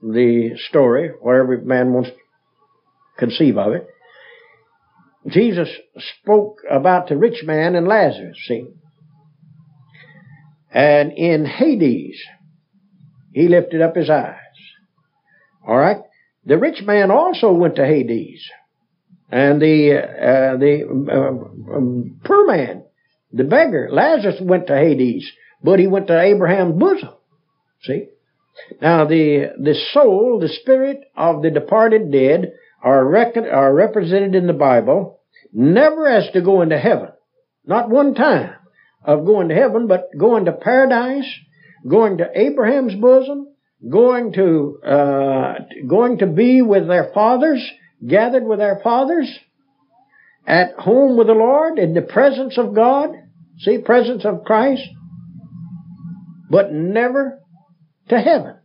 the 0.00 0.56
story, 0.68 1.10
whatever 1.20 1.58
man 1.58 1.92
wants 1.92 2.08
to 2.08 2.16
conceive 3.18 3.58
of 3.58 3.74
it, 3.74 3.86
Jesus 5.26 5.68
spoke 6.22 6.60
about 6.70 7.08
the 7.08 7.16
rich 7.18 7.44
man 7.44 7.74
and 7.74 7.86
Lazarus. 7.86 8.38
See, 8.46 8.68
and 10.72 11.12
in 11.12 11.44
Hades, 11.44 12.18
he 13.34 13.48
lifted 13.48 13.82
up 13.82 13.96
his 13.96 14.08
eyes. 14.08 14.36
All 15.66 15.76
right. 15.76 15.98
The 16.46 16.56
rich 16.56 16.80
man 16.82 17.10
also 17.10 17.52
went 17.52 17.76
to 17.76 17.84
Hades, 17.84 18.48
and 19.30 19.60
the 19.60 19.92
uh, 19.92 20.56
the 20.56 20.84
uh, 20.88 21.76
um, 21.76 22.20
poor 22.24 22.46
man, 22.46 22.84
the 23.32 23.44
beggar, 23.44 23.88
Lazarus 23.90 24.40
went 24.40 24.66
to 24.68 24.76
Hades, 24.76 25.30
but 25.62 25.78
he 25.78 25.86
went 25.86 26.06
to 26.08 26.20
Abraham's 26.20 26.78
bosom. 26.78 27.10
See. 27.82 28.08
Now 28.82 29.04
the 29.04 29.52
the 29.58 29.74
soul, 29.92 30.38
the 30.40 30.48
spirit 30.48 31.04
of 31.16 31.42
the 31.42 31.50
departed 31.50 32.10
dead, 32.10 32.52
are 32.82 33.06
reckon, 33.06 33.44
are 33.44 33.72
represented 33.72 34.34
in 34.34 34.46
the 34.46 34.52
Bible, 34.52 35.20
never 35.52 36.08
as 36.08 36.30
to 36.32 36.42
go 36.42 36.62
into 36.62 36.78
heaven, 36.78 37.10
not 37.64 37.90
one 37.90 38.14
time 38.14 38.54
of 39.04 39.24
going 39.24 39.48
to 39.48 39.54
heaven, 39.54 39.86
but 39.86 40.08
going 40.18 40.46
to 40.46 40.52
paradise, 40.52 41.30
going 41.88 42.18
to 42.18 42.26
Abraham's 42.34 42.94
bosom, 42.94 43.48
going 43.88 44.32
to 44.32 44.80
uh, 44.84 45.54
going 45.86 46.18
to 46.18 46.26
be 46.26 46.62
with 46.62 46.88
their 46.88 47.10
fathers, 47.14 47.64
gathered 48.06 48.44
with 48.44 48.60
our 48.60 48.80
fathers, 48.82 49.28
at 50.46 50.74
home 50.74 51.16
with 51.16 51.26
the 51.26 51.34
Lord, 51.34 51.78
in 51.78 51.94
the 51.94 52.02
presence 52.02 52.56
of 52.58 52.74
God. 52.74 53.10
See, 53.58 53.78
presence 53.78 54.24
of 54.24 54.44
Christ, 54.44 54.82
but 56.48 56.72
never 56.72 57.40
to 58.08 58.18
heaven. 58.18 58.56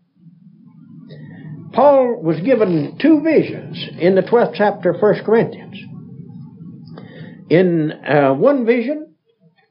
Paul 1.73 2.21
was 2.21 2.39
given 2.41 2.99
two 3.01 3.21
visions 3.21 3.83
in 3.99 4.13
the 4.13 4.21
12th 4.21 4.53
chapter 4.55 4.91
of 4.91 5.01
1 5.01 5.25
Corinthians. 5.25 5.75
In 7.49 7.91
uh, 7.91 8.33
one 8.33 8.65
vision, 8.65 9.15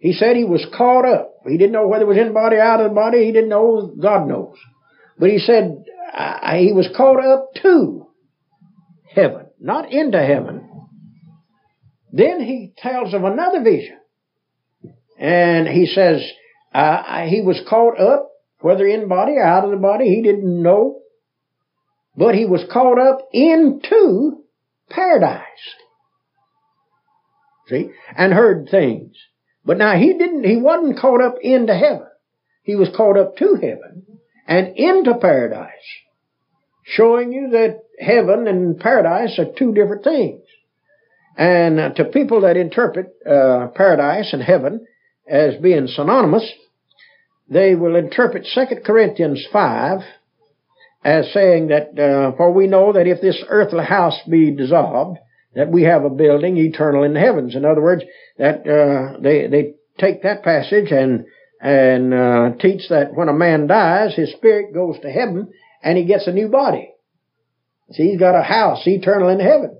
he 0.01 0.13
said 0.13 0.37
he 0.37 0.45
was 0.45 0.67
caught 0.77 1.07
up. 1.07 1.33
He 1.47 1.57
didn't 1.57 1.73
know 1.73 1.87
whether 1.87 2.05
it 2.05 2.09
was 2.09 2.19
in 2.19 2.35
body 2.35 2.57
out 2.57 2.81
of 2.81 2.91
the 2.91 2.95
body. 2.95 3.25
He 3.25 3.33
didn't 3.33 3.49
know. 3.49 3.95
God 4.01 4.27
knows. 4.27 4.57
But 5.19 5.31
he 5.31 5.39
said 5.39 5.85
he 6.57 6.73
was 6.73 6.89
caught 6.97 7.25
up 7.25 7.51
to 7.63 8.09
heaven, 9.15 9.42
not 9.63 9.93
into 9.93 10.19
heaven. 10.19 10.69
Then 12.13 12.41
he 12.41 12.75
tells 12.77 13.15
of 13.15 13.23
another 13.25 13.63
vision. 13.63 13.99
And 15.19 15.69
he 15.69 15.87
says 15.87 16.21
uh, 16.75 17.25
he 17.27 17.43
was 17.43 17.63
caught 17.69 17.99
up, 17.99 18.29
whether 18.61 18.87
in 18.87 19.09
body 19.09 19.33
or 19.33 19.45
out 19.45 19.65
of 19.65 19.71
the 19.71 19.77
body, 19.77 20.09
he 20.09 20.23
didn't 20.23 20.63
know. 20.63 21.01
But 22.17 22.35
he 22.35 22.45
was 22.45 22.65
caught 22.71 22.99
up 22.99 23.21
into 23.33 24.43
paradise. 24.91 25.47
See? 27.69 27.91
And 28.17 28.35
heard 28.35 28.69
things. 28.69 29.17
But 29.65 29.79
now 29.79 29.97
he 29.97 30.13
didn't, 30.13 30.45
he 30.45 30.57
wasn't 30.57 30.99
caught 30.99 31.23
up 31.23 31.37
into 31.41 31.75
heaven. 31.75 32.09
He 32.65 32.75
was 32.75 32.89
caught 32.95 33.17
up 33.17 33.37
to 33.37 33.55
heaven 33.55 34.07
and 34.47 34.77
into 34.77 35.15
paradise. 35.15 35.71
Showing 36.85 37.33
you 37.33 37.51
that 37.51 37.83
heaven 37.99 38.49
and 38.49 38.79
paradise 38.79 39.39
are 39.39 39.53
two 39.57 39.73
different 39.73 40.05
things. 40.05 40.43
And 41.37 41.81
uh, 41.81 41.91
to 41.95 42.05
people 42.05 42.43
that 42.43 42.57
interpret 42.57 43.15
uh, 43.27 43.69
paradise 43.75 44.33
and 44.33 44.43
heaven 44.43 44.87
as 45.29 45.55
being 45.63 45.87
synonymous, 45.87 46.51
they 47.49 47.75
will 47.75 47.97
interpret 47.97 48.47
2 48.53 48.81
Corinthians 48.85 49.47
5 49.53 50.01
as 51.05 51.33
saying 51.33 51.69
that, 51.69 51.99
uh, 51.99 52.37
for 52.37 52.53
we 52.53 52.67
know 52.67 52.93
that 52.93 53.07
if 53.07 53.21
this 53.21 53.43
earthly 53.49 53.85
house 53.85 54.19
be 54.29 54.51
dissolved, 54.51 55.19
that 55.55 55.71
we 55.71 55.83
have 55.83 56.05
a 56.05 56.11
building 56.11 56.57
eternal 56.57 57.03
in 57.03 57.15
the 57.15 57.21
heavens. 57.21 57.55
In 57.55 57.65
other 57.65 57.83
words, 57.83 58.05
that 58.39 58.67
uh, 58.67 59.21
they 59.21 59.47
they 59.47 59.75
take 59.99 60.23
that 60.23 60.43
passage 60.43 60.91
and 60.91 61.27
and 61.61 62.15
uh, 62.15 62.51
teach 62.59 62.89
that 62.89 63.15
when 63.15 63.29
a 63.29 63.33
man 63.33 63.67
dies, 63.67 64.15
his 64.15 64.33
spirit 64.33 64.73
goes 64.75 64.99
to 65.01 65.11
heaven 65.11 65.53
and 65.83 65.99
he 65.99 66.05
gets 66.05 66.27
a 66.27 66.33
new 66.33 66.49
body. 66.49 66.91
See, 67.91 68.11
he's 68.11 68.19
got 68.19 68.39
a 68.39 68.43
house 68.43 68.87
eternal 68.87 69.29
in 69.29 69.41
heaven. 69.41 69.79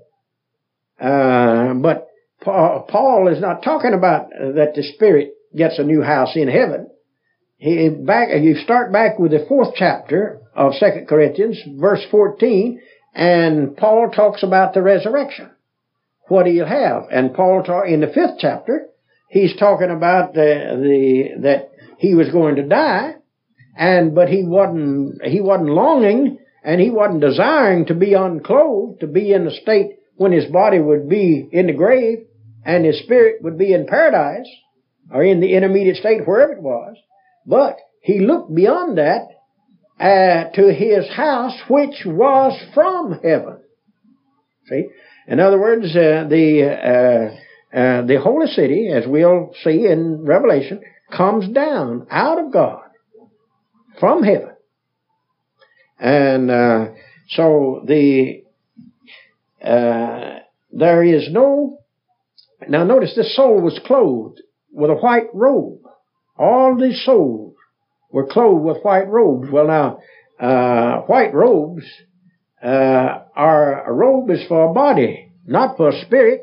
Uh, 0.99 1.73
but 1.73 2.07
Paul 2.43 3.29
is 3.31 3.41
not 3.41 3.63
talking 3.63 3.93
about 3.93 4.29
that 4.29 4.73
the 4.75 4.83
spirit 4.83 5.33
gets 5.55 5.79
a 5.79 5.83
new 5.83 6.01
house 6.01 6.35
in 6.35 6.47
heaven. 6.47 6.89
He 7.57 7.89
back 7.89 8.29
you 8.41 8.55
start 8.55 8.91
back 8.91 9.17
with 9.17 9.31
the 9.31 9.45
fourth 9.47 9.73
chapter 9.75 10.41
of 10.53 10.73
Second 10.73 11.07
Corinthians, 11.07 11.61
verse 11.79 12.05
fourteen, 12.11 12.81
and 13.15 13.77
Paul 13.77 14.11
talks 14.13 14.43
about 14.43 14.73
the 14.73 14.81
resurrection, 14.81 15.51
what 16.27 16.45
he'll 16.45 16.65
have. 16.65 17.03
And 17.11 17.33
Paul 17.33 17.63
talk, 17.63 17.87
in 17.87 18.01
the 18.01 18.07
fifth 18.07 18.39
chapter, 18.39 18.87
he's 19.29 19.55
talking 19.57 19.89
about 19.89 20.33
the 20.33 20.41
the 20.83 21.41
that 21.43 21.71
he 21.97 22.15
was 22.15 22.29
going 22.29 22.57
to 22.57 22.67
die, 22.67 23.15
and 23.75 24.13
but 24.13 24.29
he 24.29 24.43
wasn't 24.43 25.23
he 25.25 25.41
wasn't 25.41 25.69
longing 25.69 26.37
and 26.63 26.79
he 26.79 26.89
wasn't 26.89 27.21
desiring 27.21 27.85
to 27.85 27.93
be 27.93 28.13
unclothed, 28.13 29.01
to 29.01 29.07
be 29.07 29.33
in 29.33 29.47
a 29.47 29.51
state 29.51 29.97
when 30.15 30.31
his 30.31 30.45
body 30.45 30.79
would 30.79 31.09
be 31.09 31.47
in 31.51 31.67
the 31.67 31.73
grave 31.73 32.19
and 32.65 32.85
his 32.85 32.99
spirit 32.99 33.41
would 33.41 33.57
be 33.57 33.73
in 33.73 33.85
paradise 33.85 34.47
or 35.11 35.23
in 35.23 35.41
the 35.41 35.53
intermediate 35.53 35.97
state 35.97 36.25
wherever 36.25 36.53
it 36.53 36.61
was. 36.61 36.95
But 37.45 37.77
he 38.01 38.19
looked 38.19 38.55
beyond 38.55 38.97
that 38.97 39.27
uh, 39.99 40.51
to 40.51 40.73
his 40.73 41.09
house 41.09 41.59
which 41.67 42.03
was 42.05 42.57
from 42.73 43.19
heaven. 43.21 43.59
See? 44.69 44.87
In 45.27 45.39
other 45.39 45.59
words, 45.59 45.87
uh, 45.95 46.27
the 46.29 46.63
uh, 46.63 47.77
uh 47.77 48.05
the 48.05 48.19
holy 48.21 48.47
city, 48.47 48.89
as 48.89 49.05
we'll 49.05 49.53
see 49.63 49.85
in 49.85 50.23
Revelation, 50.23 50.81
comes 51.11 51.49
down 51.49 52.07
out 52.09 52.39
of 52.39 52.53
God 52.53 52.82
from 54.03 54.21
heaven. 54.21 54.49
And 55.97 56.51
uh, 56.51 56.87
so 57.29 57.85
the 57.87 58.43
uh, 59.63 60.39
there 60.73 61.03
is 61.05 61.29
no 61.31 61.79
now 62.67 62.83
notice 62.83 63.13
this 63.15 63.33
soul 63.33 63.61
was 63.61 63.79
clothed 63.85 64.41
with 64.73 64.89
a 64.89 64.95
white 64.95 65.33
robe. 65.33 65.79
All 66.37 66.77
these 66.77 67.01
souls 67.05 67.55
were 68.11 68.27
clothed 68.27 68.65
with 68.65 68.83
white 68.83 69.07
robes. 69.07 69.47
Well 69.49 69.67
now, 69.67 69.99
uh, 70.37 71.03
white 71.03 71.33
robes 71.33 71.85
uh, 72.61 73.23
are 73.37 73.89
a 73.89 73.93
robe 73.93 74.29
is 74.31 74.45
for 74.49 74.69
a 74.69 74.73
body, 74.73 75.31
not 75.45 75.77
for 75.77 75.87
a 75.87 76.05
spirit. 76.05 76.41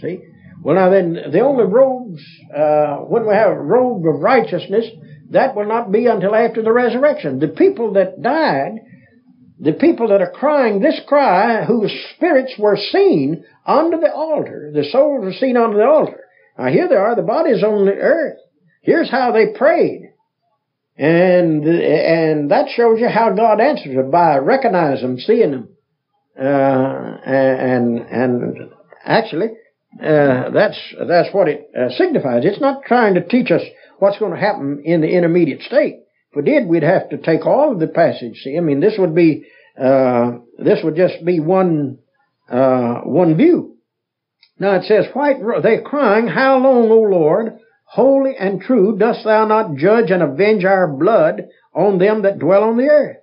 See? 0.00 0.18
Well 0.64 0.74
now 0.74 0.90
then, 0.90 1.12
the 1.30 1.38
only 1.40 1.66
robes, 1.66 2.20
uh, 2.52 2.96
when 2.96 3.28
we 3.28 3.34
have 3.34 3.52
a 3.52 3.60
robe 3.60 4.04
of 4.08 4.20
righteousness, 4.20 4.86
that 5.30 5.54
will 5.54 5.66
not 5.66 5.90
be 5.90 6.06
until 6.06 6.34
after 6.34 6.62
the 6.62 6.72
resurrection. 6.72 7.38
The 7.38 7.48
people 7.48 7.94
that 7.94 8.22
died, 8.22 8.80
the 9.58 9.72
people 9.72 10.08
that 10.08 10.20
are 10.20 10.30
crying 10.30 10.80
this 10.80 11.00
cry, 11.06 11.64
whose 11.64 11.92
spirits 12.14 12.54
were 12.58 12.76
seen 12.76 13.44
under 13.66 13.98
the 13.98 14.12
altar, 14.12 14.70
the 14.74 14.84
souls 14.84 15.24
were 15.24 15.32
seen 15.32 15.56
under 15.56 15.78
the 15.78 15.86
altar. 15.86 16.20
Now 16.58 16.68
here 16.68 16.88
they 16.88 16.96
are, 16.96 17.16
the 17.16 17.22
bodies 17.22 17.62
on 17.62 17.86
the 17.86 17.92
earth. 17.92 18.38
Here's 18.82 19.10
how 19.10 19.32
they 19.32 19.56
prayed. 19.56 20.10
And, 20.96 21.64
and 21.64 22.50
that 22.50 22.68
shows 22.68 23.00
you 23.00 23.08
how 23.08 23.34
God 23.34 23.60
answers 23.60 23.96
it 23.96 24.10
by 24.10 24.36
recognizing 24.36 25.08
them, 25.08 25.18
seeing 25.18 25.50
them. 25.50 25.68
Uh, 26.38 27.18
and, 27.26 27.98
and 27.98 28.70
actually, 29.04 29.48
uh, 30.00 30.50
that's, 30.50 30.78
that's 31.08 31.32
what 31.32 31.48
it 31.48 31.70
uh, 31.76 31.88
signifies. 31.90 32.44
It's 32.44 32.60
not 32.60 32.84
trying 32.84 33.14
to 33.14 33.26
teach 33.26 33.50
us 33.50 33.62
what's 33.98 34.18
going 34.18 34.32
to 34.32 34.38
happen 34.38 34.82
in 34.84 35.00
the 35.00 35.08
intermediate 35.08 35.62
state. 35.62 36.00
If 36.30 36.36
we 36.36 36.42
did, 36.42 36.66
we'd 36.66 36.82
have 36.82 37.10
to 37.10 37.18
take 37.18 37.46
all 37.46 37.72
of 37.72 37.80
the 37.80 37.86
passage. 37.86 38.40
See, 38.42 38.56
I 38.56 38.60
mean, 38.60 38.80
this 38.80 38.94
would 38.98 39.14
be, 39.14 39.46
uh, 39.80 40.32
this 40.58 40.80
would 40.82 40.96
just 40.96 41.24
be 41.24 41.40
one, 41.40 41.98
uh, 42.48 43.00
one 43.00 43.36
view. 43.36 43.76
Now 44.58 44.76
it 44.76 44.84
says, 44.84 45.06
white, 45.14 45.36
they're 45.62 45.82
crying, 45.82 46.28
how 46.28 46.58
long, 46.58 46.90
O 46.90 47.00
Lord, 47.00 47.58
holy 47.84 48.36
and 48.38 48.60
true, 48.60 48.96
dost 48.96 49.24
thou 49.24 49.46
not 49.46 49.76
judge 49.76 50.10
and 50.10 50.22
avenge 50.22 50.64
our 50.64 50.88
blood 50.88 51.48
on 51.74 51.98
them 51.98 52.22
that 52.22 52.38
dwell 52.38 52.64
on 52.64 52.76
the 52.76 52.88
earth? 52.88 53.16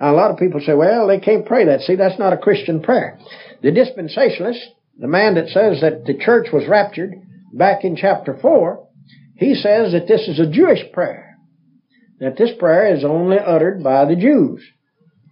Now, 0.00 0.12
a 0.12 0.16
lot 0.16 0.30
of 0.30 0.38
people 0.38 0.60
say, 0.60 0.74
well, 0.74 1.08
they 1.08 1.18
can't 1.18 1.46
pray 1.46 1.64
that. 1.66 1.80
See, 1.80 1.96
that's 1.96 2.18
not 2.18 2.32
a 2.32 2.38
Christian 2.38 2.82
prayer. 2.82 3.18
The 3.62 3.70
dispensationalist, 3.70 4.60
the 4.98 5.08
man 5.08 5.34
that 5.34 5.48
says 5.48 5.80
that 5.80 6.04
the 6.04 6.18
church 6.18 6.48
was 6.52 6.68
raptured 6.68 7.14
back 7.52 7.84
in 7.84 7.96
chapter 7.96 8.36
4, 8.40 8.85
he 9.36 9.54
says 9.54 9.92
that 9.92 10.08
this 10.08 10.26
is 10.28 10.40
a 10.40 10.50
Jewish 10.50 10.80
prayer, 10.92 11.36
that 12.20 12.38
this 12.38 12.50
prayer 12.58 12.94
is 12.94 13.04
only 13.04 13.38
uttered 13.38 13.82
by 13.82 14.06
the 14.06 14.16
Jews, 14.16 14.64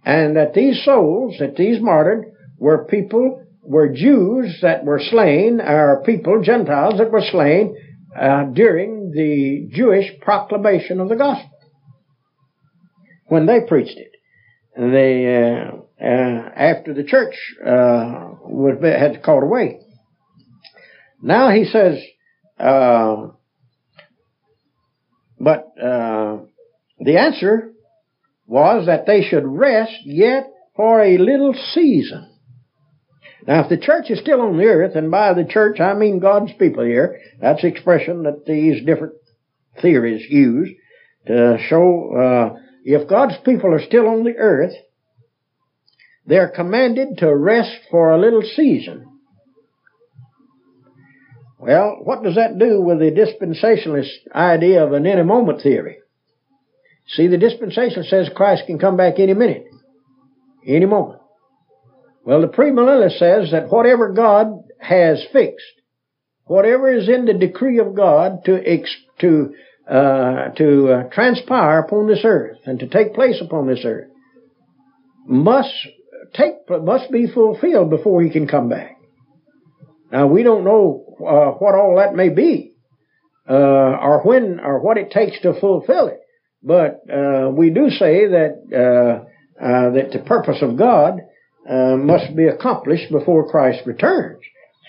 and 0.05 0.35
that 0.35 0.53
these 0.53 0.83
souls, 0.85 1.35
that 1.39 1.55
these 1.55 1.81
martyred, 1.81 2.25
were 2.57 2.85
people, 2.85 3.43
were 3.63 3.89
Jews 3.89 4.59
that 4.61 4.85
were 4.85 5.01
slain, 5.01 5.59
or 5.59 6.03
people, 6.05 6.41
Gentiles 6.43 6.99
that 6.99 7.11
were 7.11 7.23
slain 7.31 7.75
uh, 8.15 8.45
during 8.53 9.11
the 9.11 9.67
Jewish 9.75 10.11
proclamation 10.21 10.99
of 10.99 11.09
the 11.09 11.15
gospel 11.15 11.49
when 13.25 13.47
they 13.47 13.61
preached 13.67 13.97
it. 13.97 14.11
They 14.77 15.35
uh, 15.35 15.77
uh, 15.99 16.49
after 16.55 16.93
the 16.93 17.03
church 17.03 17.33
uh, 17.65 18.35
was 18.43 18.77
had 18.83 19.23
called 19.23 19.43
away. 19.43 19.79
Now 21.23 21.49
he 21.49 21.65
says. 21.65 21.97
Uh, 22.59 23.31
but 25.45 25.79
uh, 25.79 26.39
the 26.97 27.19
answer 27.19 27.71
was 28.47 28.87
that 28.87 29.05
they 29.05 29.21
should 29.21 29.45
rest 29.45 29.93
yet 30.03 30.51
for 30.75 31.03
a 31.03 31.19
little 31.19 31.53
season. 31.53 32.31
Now, 33.47 33.63
if 33.63 33.69
the 33.69 33.77
church 33.77 34.09
is 34.09 34.19
still 34.19 34.41
on 34.41 34.57
the 34.57 34.63
earth, 34.63 34.95
and 34.95 35.11
by 35.11 35.35
the 35.35 35.45
church 35.45 35.79
I 35.79 35.93
mean 35.93 36.17
God's 36.17 36.51
people 36.57 36.83
here, 36.83 37.19
that's 37.39 37.61
the 37.61 37.67
expression 37.67 38.23
that 38.23 38.47
these 38.47 38.83
different 38.83 39.13
theories 39.83 40.25
use 40.27 40.69
to 41.27 41.59
show 41.69 42.15
uh, 42.15 42.59
if 42.83 43.07
God's 43.07 43.35
people 43.45 43.71
are 43.71 43.85
still 43.85 44.07
on 44.07 44.23
the 44.23 44.37
earth, 44.37 44.73
they're 46.25 46.49
commanded 46.49 47.19
to 47.19 47.35
rest 47.35 47.81
for 47.91 48.11
a 48.11 48.19
little 48.19 48.41
season. 48.41 49.14
Well, 51.59 51.99
what 52.03 52.23
does 52.23 52.35
that 52.35 52.59
do 52.59 52.81
with 52.81 52.99
the 52.99 53.11
dispensationalist 53.11 54.33
idea 54.35 54.83
of 54.83 54.93
an 54.93 55.07
any 55.07 55.23
moment 55.23 55.61
theory? 55.61 55.97
See, 57.07 57.27
the 57.27 57.37
dispensationalist 57.37 58.09
says 58.09 58.29
Christ 58.35 58.63
can 58.67 58.79
come 58.79 58.97
back 58.97 59.19
any 59.19 59.33
minute, 59.33 59.65
any 60.65 60.85
moment. 60.85 61.21
Well, 62.25 62.41
the 62.41 62.47
premillennialist 62.47 63.19
says 63.19 63.51
that 63.51 63.69
whatever 63.69 64.11
God 64.11 64.63
has 64.79 65.23
fixed, 65.31 65.63
whatever 66.45 66.91
is 66.91 67.07
in 67.07 67.25
the 67.25 67.33
decree 67.33 67.79
of 67.79 67.95
God 67.95 68.43
to 68.45 68.55
ex- 68.55 68.95
to 69.19 69.53
uh, 69.87 70.49
to 70.57 70.91
uh, 70.91 71.03
transpire 71.11 71.79
upon 71.79 72.07
this 72.07 72.21
earth 72.23 72.57
and 72.65 72.79
to 72.79 72.87
take 72.87 73.13
place 73.13 73.39
upon 73.39 73.67
this 73.67 73.85
earth, 73.85 74.09
must 75.27 75.73
take 76.33 76.55
must 76.67 77.11
be 77.11 77.27
fulfilled 77.27 77.91
before 77.91 78.23
He 78.23 78.31
can 78.31 78.47
come 78.47 78.69
back. 78.69 78.94
Now 80.11 80.27
we 80.27 80.43
don't 80.43 80.63
know 80.63 81.03
uh, 81.19 81.57
what 81.57 81.75
all 81.75 81.95
that 81.97 82.15
may 82.15 82.29
be, 82.29 82.73
uh, 83.49 83.53
or 83.53 84.21
when, 84.23 84.59
or 84.59 84.79
what 84.79 84.97
it 84.97 85.11
takes 85.11 85.39
to 85.41 85.59
fulfill 85.59 86.07
it. 86.07 86.19
But 86.63 87.01
uh, 87.11 87.49
we 87.51 87.69
do 87.69 87.89
say 87.89 88.27
that 88.27 88.61
uh, 88.73 89.63
uh, 89.63 89.89
that 89.91 90.11
the 90.11 90.23
purpose 90.25 90.57
of 90.61 90.77
God 90.77 91.21
uh, 91.69 91.95
must 91.97 92.35
be 92.35 92.47
accomplished 92.47 93.11
before 93.11 93.49
Christ 93.49 93.85
returns. 93.85 94.41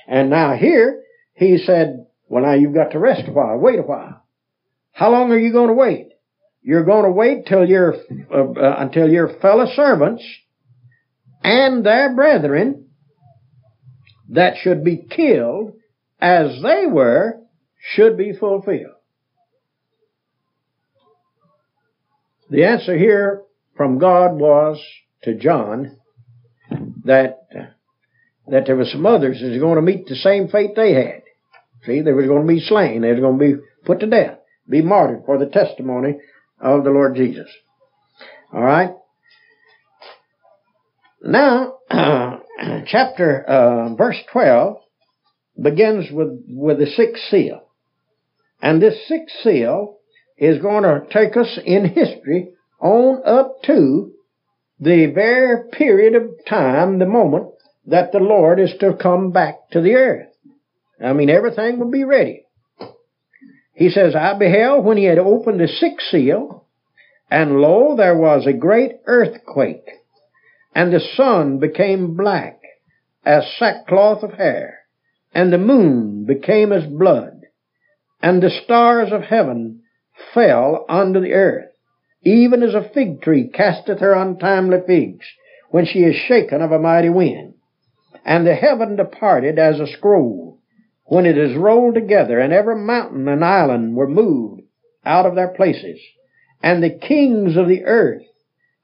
And 0.06 0.30
now 0.30 0.54
here 0.54 1.02
he 1.34 1.58
said, 1.58 2.06
"Well, 2.28 2.44
now 2.44 2.54
you've 2.54 2.74
got 2.74 2.92
to 2.92 2.98
rest 2.98 3.28
a 3.28 3.32
while. 3.32 3.58
Wait 3.58 3.78
a 3.78 3.82
while. 3.82 4.22
How 4.92 5.10
long 5.10 5.30
are 5.32 5.38
you 5.38 5.52
going 5.52 5.68
to 5.68 5.74
wait? 5.74 6.08
You're 6.62 6.84
going 6.84 7.04
to 7.04 7.10
wait 7.10 7.46
till 7.46 7.68
your 7.68 7.94
until 8.30 9.08
your 9.08 9.38
fellow 9.40 9.66
servants 9.74 10.24
and 11.42 11.84
their 11.84 12.14
brethren 12.14 12.85
that 14.30 14.54
should 14.60 14.84
be 14.84 14.96
killed 14.96 15.74
as 16.20 16.60
they 16.62 16.86
were 16.86 17.40
should 17.94 18.16
be 18.16 18.32
fulfilled. 18.32 18.94
The 22.50 22.64
answer 22.64 22.96
here 22.96 23.42
from 23.76 23.98
God 23.98 24.34
was 24.34 24.80
to 25.22 25.34
John 25.34 25.96
that 27.04 27.48
that 28.48 28.66
there 28.66 28.76
were 28.76 28.84
some 28.84 29.06
others 29.06 29.40
that 29.40 29.52
were 29.52 29.58
going 29.58 29.76
to 29.76 29.82
meet 29.82 30.06
the 30.06 30.14
same 30.14 30.48
fate 30.48 30.70
they 30.76 30.94
had. 30.94 31.22
See, 31.84 32.00
they 32.00 32.12
were 32.12 32.26
going 32.26 32.46
to 32.46 32.52
be 32.52 32.60
slain. 32.60 33.02
They 33.02 33.12
were 33.12 33.20
going 33.20 33.38
to 33.38 33.56
be 33.56 33.62
put 33.84 34.00
to 34.00 34.06
death, 34.06 34.38
be 34.68 34.82
martyred 34.82 35.24
for 35.26 35.38
the 35.38 35.46
testimony 35.46 36.16
of 36.60 36.84
the 36.84 36.90
Lord 36.90 37.16
Jesus. 37.16 37.48
All 38.52 38.62
right. 38.62 38.90
Now, 41.22 41.78
chapter 42.86 43.42
uh, 43.44 43.94
verse 43.94 44.18
twelve 44.32 44.78
begins 45.60 46.10
with, 46.10 46.44
with 46.48 46.78
the 46.78 46.86
sixth 46.86 47.22
seal. 47.30 47.62
And 48.60 48.80
this 48.80 49.06
sixth 49.08 49.36
seal 49.42 49.98
is 50.36 50.60
going 50.60 50.82
to 50.82 51.06
take 51.10 51.36
us 51.36 51.58
in 51.64 51.86
history 51.86 52.50
on 52.80 53.22
up 53.24 53.62
to 53.64 54.12
the 54.78 55.06
very 55.14 55.70
period 55.70 56.14
of 56.14 56.30
time, 56.48 56.98
the 56.98 57.06
moment 57.06 57.48
that 57.86 58.12
the 58.12 58.18
Lord 58.18 58.60
is 58.60 58.74
to 58.80 58.96
come 59.00 59.30
back 59.30 59.70
to 59.70 59.80
the 59.80 59.94
earth. 59.94 60.28
I 61.02 61.12
mean, 61.12 61.30
everything 61.30 61.78
will 61.78 61.90
be 61.90 62.04
ready. 62.04 62.44
He 63.74 63.90
says, 63.90 64.14
I 64.14 64.38
beheld 64.38 64.84
when 64.84 64.96
he 64.96 65.04
had 65.04 65.18
opened 65.18 65.60
the 65.60 65.68
sixth 65.68 66.06
seal, 66.10 66.64
and 67.30 67.60
lo, 67.60 67.94
there 67.96 68.16
was 68.16 68.46
a 68.46 68.52
great 68.52 68.92
earthquake, 69.06 69.86
and 70.76 70.92
the 70.92 71.00
sun 71.00 71.58
became 71.58 72.14
black 72.14 72.60
as 73.24 73.56
sackcloth 73.58 74.22
of 74.22 74.34
hair, 74.34 74.80
and 75.34 75.50
the 75.50 75.56
moon 75.56 76.26
became 76.26 76.70
as 76.70 76.84
blood, 76.84 77.40
and 78.22 78.42
the 78.42 78.50
stars 78.50 79.10
of 79.10 79.22
heaven 79.22 79.80
fell 80.34 80.84
unto 80.86 81.18
the 81.18 81.32
earth, 81.32 81.70
even 82.22 82.62
as 82.62 82.74
a 82.74 82.90
fig 82.92 83.22
tree 83.22 83.48
casteth 83.48 84.00
her 84.00 84.12
untimely 84.12 84.76
figs, 84.86 85.24
when 85.70 85.86
she 85.86 86.00
is 86.00 86.14
shaken 86.14 86.60
of 86.60 86.72
a 86.72 86.78
mighty 86.78 87.08
wind. 87.08 87.54
And 88.22 88.46
the 88.46 88.54
heaven 88.54 88.96
departed 88.96 89.58
as 89.58 89.80
a 89.80 89.86
scroll, 89.86 90.60
when 91.06 91.24
it 91.24 91.38
is 91.38 91.56
rolled 91.56 91.94
together, 91.94 92.38
and 92.38 92.52
every 92.52 92.76
mountain 92.76 93.26
and 93.28 93.42
island 93.42 93.96
were 93.96 94.06
moved 94.06 94.60
out 95.06 95.24
of 95.24 95.36
their 95.36 95.54
places, 95.54 95.98
and 96.62 96.82
the 96.82 96.90
kings 96.90 97.56
of 97.56 97.66
the 97.66 97.86
earth, 97.86 98.26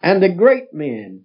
and 0.01 0.23
the 0.23 0.31
great 0.31 0.73
men, 0.73 1.25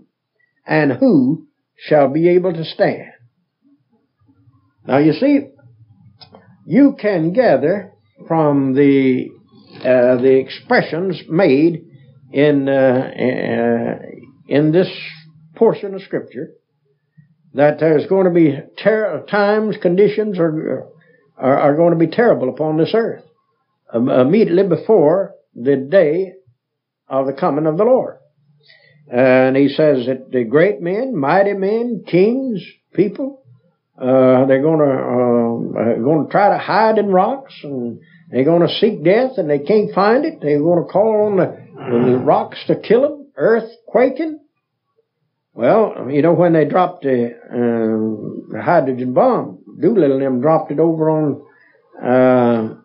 and 0.65 0.91
who 0.93 1.47
shall 1.77 2.09
be 2.09 2.29
able 2.29 2.53
to 2.53 2.63
stand? 2.63 3.11
Now 4.85 4.97
you 4.97 5.13
see, 5.13 5.49
you 6.65 6.95
can 6.99 7.33
gather 7.33 7.93
from 8.27 8.73
the 8.73 9.29
uh, 9.79 10.21
the 10.21 10.37
expressions 10.39 11.21
made 11.29 11.85
in 12.31 12.67
uh, 12.67 12.71
uh, 12.71 14.05
in 14.47 14.71
this 14.71 14.89
portion 15.55 15.95
of 15.95 16.01
Scripture 16.01 16.51
that 17.53 17.79
there's 17.79 18.07
going 18.07 18.25
to 18.25 18.31
be 18.31 18.57
ter- 18.81 19.25
times, 19.29 19.75
conditions 19.81 20.39
are, 20.39 20.87
are, 21.37 21.59
are 21.59 21.75
going 21.75 21.91
to 21.91 21.99
be 21.99 22.07
terrible 22.07 22.49
upon 22.49 22.77
this 22.77 22.91
earth 22.93 23.23
um, 23.93 24.09
immediately 24.09 24.63
before 24.67 25.33
the 25.53 25.75
day 25.75 26.33
of 27.07 27.25
the 27.25 27.33
coming 27.33 27.65
of 27.65 27.77
the 27.77 27.83
Lord. 27.83 28.17
And 29.09 29.55
he 29.55 29.69
says 29.69 30.05
that 30.07 30.31
the 30.31 30.43
great 30.43 30.81
men, 30.81 31.15
mighty 31.15 31.53
men, 31.53 32.03
kings, 32.07 32.63
people, 32.93 33.43
uh, 33.97 34.45
they're 34.45 34.61
going 34.61 34.79
to 34.79 35.79
uh, 35.79 36.03
going 36.03 36.25
to 36.25 36.31
try 36.31 36.49
to 36.49 36.57
hide 36.57 36.97
in 36.97 37.07
rocks, 37.07 37.53
and 37.63 37.99
they're 38.29 38.45
going 38.45 38.67
to 38.67 38.73
seek 38.73 39.03
death, 39.03 39.31
and 39.37 39.49
they 39.49 39.59
can't 39.59 39.93
find 39.93 40.25
it. 40.25 40.39
They're 40.41 40.59
going 40.59 40.85
to 40.85 40.91
call 40.91 41.27
on 41.27 41.37
the, 41.37 41.57
the 41.75 42.17
rocks 42.17 42.63
to 42.67 42.75
kill 42.75 43.01
them, 43.01 43.27
earth 43.35 43.69
quaking, 43.87 44.39
well, 45.53 46.07
you 46.09 46.21
know, 46.21 46.33
when 46.33 46.53
they 46.53 46.65
dropped 46.65 47.03
the, 47.03 47.35
um, 47.51 48.47
the 48.51 48.61
hydrogen 48.61 49.13
bomb, 49.13 49.59
Doolittle 49.79 50.17
and 50.17 50.25
them 50.25 50.41
dropped 50.41 50.71
it 50.71 50.79
over 50.79 51.09
on 51.09 51.41
uh, 52.01 52.75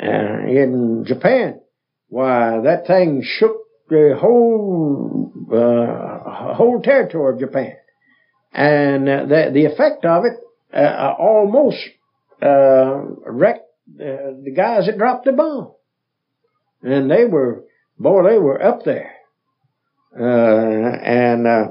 uh, 0.00 0.46
in 0.46 1.04
Japan. 1.06 1.60
Why, 2.08 2.60
that 2.62 2.86
thing 2.86 3.22
shook 3.24 3.56
the 3.88 4.16
whole 4.18 5.32
uh, 5.52 6.54
whole 6.54 6.80
territory 6.82 7.34
of 7.34 7.40
Japan, 7.40 7.76
and 8.52 9.08
uh, 9.08 9.26
the 9.26 9.50
the 9.52 9.64
effect 9.66 10.04
of 10.04 10.24
it 10.24 10.34
uh, 10.76 11.14
almost 11.18 11.78
uh, 12.42 13.02
wrecked 13.26 13.68
the 13.96 14.52
guys 14.54 14.86
that 14.86 14.98
dropped 14.98 15.26
the 15.26 15.32
bomb, 15.32 15.72
and 16.82 17.10
they 17.10 17.24
were 17.24 17.64
boy, 17.98 18.28
they 18.28 18.38
were 18.38 18.62
up 18.62 18.84
there. 18.84 19.12
Uh, 20.18 20.24
and, 20.24 21.46
uh, 21.46 21.68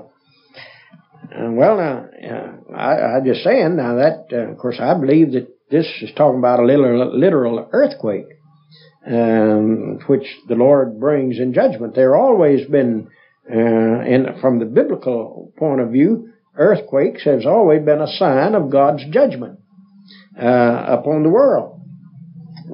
well, 1.32 1.78
now, 1.78 2.06
uh, 2.30 2.76
I, 2.76 3.18
I 3.18 3.20
just 3.26 3.44
saying 3.44 3.78
now 3.78 3.96
that, 3.96 4.28
uh, 4.32 4.52
of 4.52 4.58
course, 4.58 4.78
I 4.80 4.94
believe 5.00 5.32
that 5.32 5.48
this 5.72 5.88
is 6.02 6.12
talking 6.16 6.40
about 6.40 6.60
a 6.60 6.66
literal, 6.66 7.18
literal 7.18 7.70
earthquake, 7.72 8.28
um, 9.06 10.00
which 10.08 10.26
the 10.48 10.56
Lord 10.56 11.00
brings 11.00 11.40
in 11.40 11.54
judgment. 11.54 11.96
There 11.96 12.16
always 12.16 12.68
been, 12.68 13.10
uh, 13.50 13.56
in, 13.56 14.38
from 14.42 14.60
the 14.60 14.66
biblical 14.66 15.52
point 15.58 15.82
of 15.82 15.90
view, 15.90 16.32
earthquakes 16.56 17.24
has 17.26 17.46
always 17.46 17.84
been 17.84 18.02
a 18.02 18.08
sign 18.08 18.56
of 18.56 18.70
God's 18.70 19.04
judgment, 19.10 19.60
uh, 20.40 20.86
upon 21.00 21.24
the 21.24 21.30
world. 21.30 21.82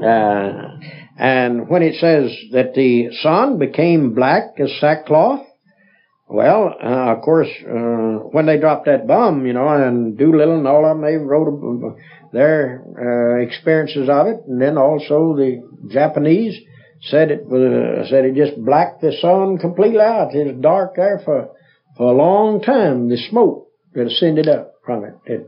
Uh, 0.04 0.78
and 1.18 1.68
when 1.68 1.82
it 1.84 1.96
says 1.96 2.36
that 2.52 2.74
the 2.76 3.10
sun 3.22 3.58
became 3.58 4.14
black 4.14 4.58
as 4.60 4.72
sackcloth, 4.80 5.46
well, 6.30 6.76
uh, 6.80 7.16
of 7.16 7.24
course, 7.24 7.50
uh, 7.68 8.22
when 8.30 8.46
they 8.46 8.60
dropped 8.60 8.86
that 8.86 9.08
bomb, 9.08 9.48
you 9.48 9.54
know, 9.54 9.68
and 9.68 10.16
Doolittle 10.16 10.60
and 10.60 10.68
all 10.68 10.86
of 10.86 10.96
them, 10.96 11.02
they 11.02 11.16
wrote 11.16 11.98
their 12.32 12.84
uh, 12.86 13.44
experiences 13.44 14.08
of 14.08 14.28
it, 14.28 14.42
and 14.48 14.62
then 14.62 14.78
also 14.78 15.36
the 15.36 15.68
Japanese 15.90 16.56
said 17.02 17.32
it 17.32 17.48
was 17.48 17.62
uh, 17.62 18.10
said 18.10 18.26
it 18.26 18.36
just 18.36 18.64
blacked 18.64 19.02
the 19.02 19.12
sun 19.20 19.58
completely 19.58 20.02
out. 20.02 20.36
It 20.36 20.54
was 20.54 20.62
dark 20.62 20.98
there 20.98 21.20
for 21.26 21.50
for 21.98 22.14
a 22.14 22.16
long 22.16 22.62
time. 22.62 23.10
The 23.10 23.18
smoke 23.18 23.68
that 23.96 24.06
ascended 24.06 24.48
up 24.48 24.76
from 24.86 25.06
it, 25.06 25.16
it 25.26 25.48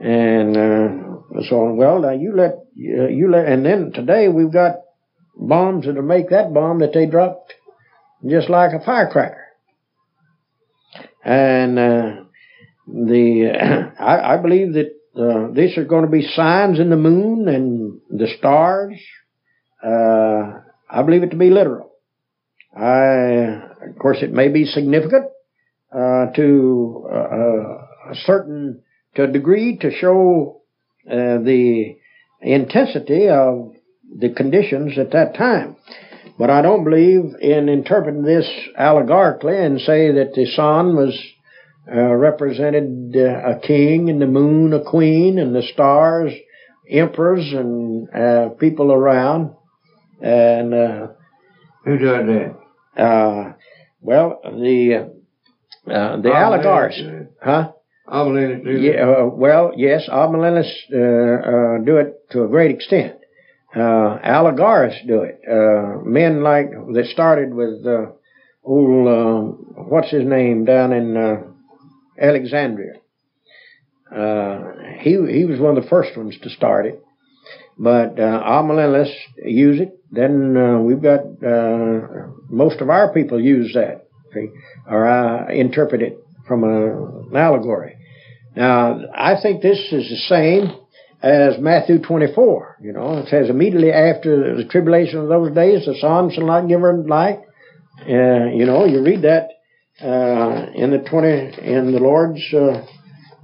and 0.00 0.56
uh, 0.56 1.42
so 1.48 1.66
on. 1.66 1.76
Well, 1.76 2.00
now 2.00 2.10
you 2.10 2.34
let 2.34 2.54
uh, 2.54 3.06
you 3.06 3.30
let, 3.30 3.46
and 3.46 3.64
then 3.64 3.92
today 3.94 4.26
we've 4.26 4.52
got 4.52 4.80
bombs 5.36 5.86
that'll 5.86 6.02
make 6.02 6.30
that 6.30 6.52
bomb 6.52 6.80
that 6.80 6.92
they 6.92 7.06
dropped 7.06 7.54
just 8.28 8.50
like 8.50 8.72
a 8.72 8.84
firecracker. 8.84 9.45
And 11.26 11.76
uh, 11.76 12.22
the 12.86 13.50
I, 14.00 14.34
I, 14.34 14.36
believe 14.36 14.74
that 14.74 14.92
uh, 15.18 15.50
these 15.52 15.76
are 15.76 15.84
going 15.84 16.04
to 16.04 16.10
be 16.10 16.22
signs 16.22 16.78
in 16.78 16.88
the 16.88 16.96
moon 16.96 17.48
and 17.48 18.00
the 18.08 18.28
stars. 18.38 18.96
Uh, 19.84 20.60
I 20.88 21.02
believe 21.02 21.24
it 21.24 21.32
to 21.32 21.36
be 21.36 21.50
literal. 21.50 21.90
I, 22.76 23.88
of 23.88 23.98
course, 23.98 24.18
it 24.22 24.32
may 24.32 24.50
be 24.50 24.66
significant 24.66 25.24
uh, 25.92 26.26
to 26.36 27.08
uh, 27.12 28.12
a 28.12 28.14
certain 28.24 28.82
to 29.16 29.24
a 29.24 29.26
degree 29.26 29.78
to 29.78 29.90
show 29.90 30.60
uh, 31.10 31.38
the 31.42 31.96
intensity 32.40 33.28
of 33.28 33.72
the 34.16 34.32
conditions 34.32 34.96
at 34.96 35.10
that 35.10 35.34
time. 35.34 35.74
But 36.38 36.50
I 36.50 36.60
don't 36.60 36.84
believe 36.84 37.34
in 37.40 37.68
interpreting 37.68 38.22
this 38.22 38.46
allegorically 38.78 39.56
and 39.56 39.80
say 39.80 40.12
that 40.12 40.34
the 40.34 40.46
sun 40.46 40.94
was 40.94 41.18
uh, 41.90 42.14
represented 42.14 43.16
uh, 43.16 43.56
a 43.56 43.60
king 43.60 44.10
and 44.10 44.20
the 44.20 44.26
moon 44.26 44.72
a 44.72 44.82
queen 44.84 45.38
and 45.38 45.54
the 45.54 45.62
stars 45.62 46.32
emperors 46.88 47.52
and 47.52 48.08
uh, 48.14 48.48
people 48.50 48.92
around. 48.92 49.54
And 50.20 50.74
uh, 50.74 51.06
who 51.84 51.98
does 51.98 52.26
that? 52.26 53.02
Uh, 53.02 53.52
well, 54.00 54.40
the 54.44 55.12
uh, 55.86 56.16
the 56.16 56.28
allegorists, 56.28 57.28
huh? 57.42 57.72
Amillennialists 58.08 58.64
do 58.64 58.70
yeah, 58.72 59.22
well, 59.22 59.72
yes, 59.76 60.08
Amillennialists 60.08 61.84
do 61.84 61.96
it 61.96 62.30
to 62.30 62.44
a 62.44 62.48
great 62.48 62.72
extent 62.72 63.15
uh, 63.76 64.18
do 65.06 65.22
it. 65.22 65.40
Uh, 65.48 66.00
men 66.04 66.42
like 66.42 66.70
that 66.70 67.06
started 67.12 67.52
with 67.52 67.86
uh, 67.86 68.06
old 68.64 69.06
uh, 69.06 69.82
what's 69.82 70.10
his 70.10 70.24
name 70.24 70.64
down 70.64 70.92
in 70.92 71.16
uh, 71.16 71.42
Alexandria. 72.20 72.94
Uh, 74.14 74.72
he 75.00 75.10
he 75.30 75.44
was 75.44 75.60
one 75.60 75.76
of 75.76 75.82
the 75.82 75.90
first 75.90 76.16
ones 76.16 76.36
to 76.42 76.48
start 76.50 76.86
it, 76.86 77.02
but 77.78 78.18
uh, 78.18 78.42
amillennialists 78.42 79.14
use 79.44 79.80
it. 79.80 79.98
Then 80.10 80.56
uh, 80.56 80.78
we've 80.78 81.02
got 81.02 81.20
uh, 81.44 82.28
most 82.48 82.80
of 82.80 82.88
our 82.88 83.12
people 83.12 83.40
use 83.40 83.72
that, 83.74 84.06
see, 84.32 84.48
or 84.88 85.06
uh, 85.06 85.52
interpret 85.52 86.02
it 86.02 86.18
from 86.46 86.64
a, 86.64 87.28
an 87.28 87.36
allegory. 87.36 87.96
Now 88.54 89.00
I 89.14 89.34
think 89.42 89.60
this 89.60 89.78
is 89.92 90.08
the 90.08 90.16
same 90.28 90.85
as 91.22 91.58
Matthew 91.58 92.00
24. 92.00 92.78
You 92.82 92.92
know, 92.92 93.18
it 93.18 93.28
says 93.28 93.48
immediately 93.48 93.90
after 93.90 94.56
the 94.56 94.64
tribulation 94.64 95.18
of 95.18 95.28
those 95.28 95.54
days, 95.54 95.86
the 95.86 95.96
sun 96.00 96.30
shall 96.30 96.46
not 96.46 96.68
give 96.68 96.80
her 96.80 96.96
light. 96.96 97.40
Uh, 98.00 98.52
you 98.52 98.66
know, 98.66 98.84
you 98.84 99.02
read 99.02 99.22
that 99.22 99.48
uh, 100.02 100.66
in 100.74 100.90
the 100.90 100.98
20 101.08 101.28
in 101.62 101.92
the 101.92 101.98
Lord's 101.98 102.42
uh, 102.52 102.84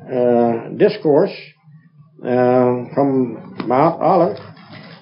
uh 0.05 0.69
discourse 0.77 1.35
uh, 2.23 2.85
from 2.95 3.57
Mount 3.67 4.03
Olive, 4.03 4.37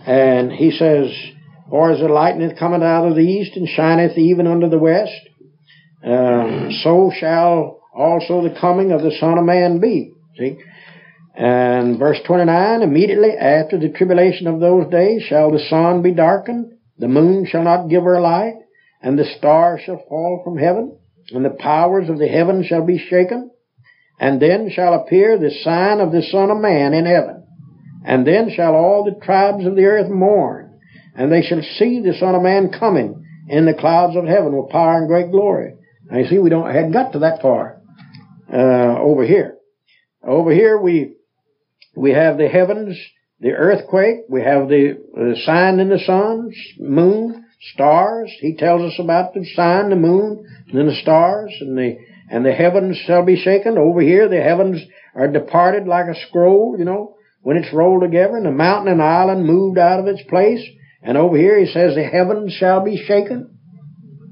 and 0.06 0.52
he 0.52 0.70
says, 0.70 1.10
"Or 1.68 1.90
as 1.90 1.98
the 1.98 2.08
lightning 2.08 2.54
cometh 2.56 2.82
out 2.82 3.08
of 3.08 3.16
the 3.16 3.22
east 3.22 3.56
and 3.56 3.68
shineth 3.68 4.16
even 4.16 4.46
unto 4.46 4.68
the 4.68 4.78
west, 4.78 5.10
uh, 6.04 6.70
so 6.82 7.10
shall 7.18 7.80
also 7.92 8.42
the 8.42 8.56
coming 8.60 8.92
of 8.92 9.02
the 9.02 9.16
Son 9.18 9.36
of 9.36 9.44
Man 9.44 9.80
be." 9.80 10.12
See. 10.38 10.58
And 11.40 11.98
verse 11.98 12.18
29, 12.26 12.82
immediately 12.82 13.30
after 13.30 13.78
the 13.78 13.88
tribulation 13.88 14.46
of 14.46 14.60
those 14.60 14.90
days 14.90 15.22
shall 15.22 15.50
the 15.50 15.66
sun 15.70 16.02
be 16.02 16.12
darkened, 16.12 16.74
the 16.98 17.08
moon 17.08 17.46
shall 17.46 17.64
not 17.64 17.88
give 17.88 18.02
her 18.02 18.20
light, 18.20 18.56
and 19.00 19.18
the 19.18 19.24
stars 19.38 19.80
shall 19.86 20.04
fall 20.06 20.42
from 20.44 20.58
heaven, 20.58 20.98
and 21.30 21.42
the 21.42 21.56
powers 21.58 22.10
of 22.10 22.18
the 22.18 22.28
heaven 22.28 22.62
shall 22.62 22.84
be 22.84 22.98
shaken. 22.98 23.50
And 24.18 24.42
then 24.42 24.70
shall 24.70 24.92
appear 24.92 25.38
the 25.38 25.50
sign 25.64 26.00
of 26.00 26.12
the 26.12 26.20
Son 26.30 26.50
of 26.50 26.58
Man 26.58 26.92
in 26.92 27.06
heaven. 27.06 27.46
And 28.04 28.26
then 28.26 28.50
shall 28.54 28.74
all 28.74 29.04
the 29.04 29.24
tribes 29.24 29.64
of 29.64 29.76
the 29.76 29.86
earth 29.86 30.10
mourn, 30.10 30.78
and 31.16 31.32
they 31.32 31.40
shall 31.40 31.62
see 31.62 32.02
the 32.02 32.18
Son 32.20 32.34
of 32.34 32.42
Man 32.42 32.70
coming 32.78 33.24
in 33.48 33.64
the 33.64 33.72
clouds 33.72 34.14
of 34.14 34.26
heaven 34.26 34.54
with 34.54 34.68
power 34.68 34.98
and 34.98 35.08
great 35.08 35.30
glory. 35.30 35.72
Now 36.04 36.18
you 36.18 36.26
see, 36.26 36.38
we 36.38 36.50
don't 36.50 36.66
hadn't 36.66 36.92
got 36.92 37.12
to 37.12 37.20
that 37.20 37.40
far 37.40 37.80
uh, 38.52 39.00
over 39.00 39.24
here. 39.24 39.56
Over 40.22 40.52
here 40.52 40.78
we 40.78 41.14
we 42.00 42.12
have 42.12 42.38
the 42.38 42.48
heavens, 42.48 42.98
the 43.40 43.50
earthquake, 43.50 44.20
we 44.26 44.40
have 44.40 44.68
the, 44.68 44.96
the 45.14 45.36
sign 45.44 45.80
in 45.80 45.90
the 45.90 45.98
sun, 45.98 46.50
moon, 46.78 47.44
stars. 47.74 48.32
He 48.40 48.56
tells 48.56 48.80
us 48.80 48.98
about 48.98 49.34
the 49.34 49.44
sign, 49.54 49.90
the 49.90 49.96
moon, 49.96 50.46
and 50.68 50.78
then 50.78 50.86
the 50.86 50.94
stars, 51.02 51.54
and 51.60 51.76
the 51.76 51.98
and 52.30 52.46
the 52.46 52.52
heavens 52.52 52.96
shall 53.06 53.22
be 53.22 53.36
shaken. 53.36 53.76
Over 53.76 54.00
here, 54.00 54.28
the 54.28 54.40
heavens 54.40 54.80
are 55.14 55.28
departed 55.28 55.86
like 55.86 56.06
a 56.06 56.18
scroll, 56.28 56.76
you 56.78 56.86
know, 56.86 57.16
when 57.42 57.58
it's 57.58 57.74
rolled 57.74 58.00
together, 58.02 58.36
and 58.36 58.46
the 58.46 58.50
mountain 58.50 58.92
and 58.92 59.02
island 59.02 59.44
moved 59.44 59.76
out 59.76 60.00
of 60.00 60.06
its 60.06 60.22
place. 60.22 60.64
And 61.02 61.18
over 61.18 61.36
here, 61.36 61.58
he 61.58 61.70
says 61.70 61.94
the 61.94 62.04
heavens 62.04 62.54
shall 62.54 62.82
be 62.82 62.96
shaken. 62.96 63.58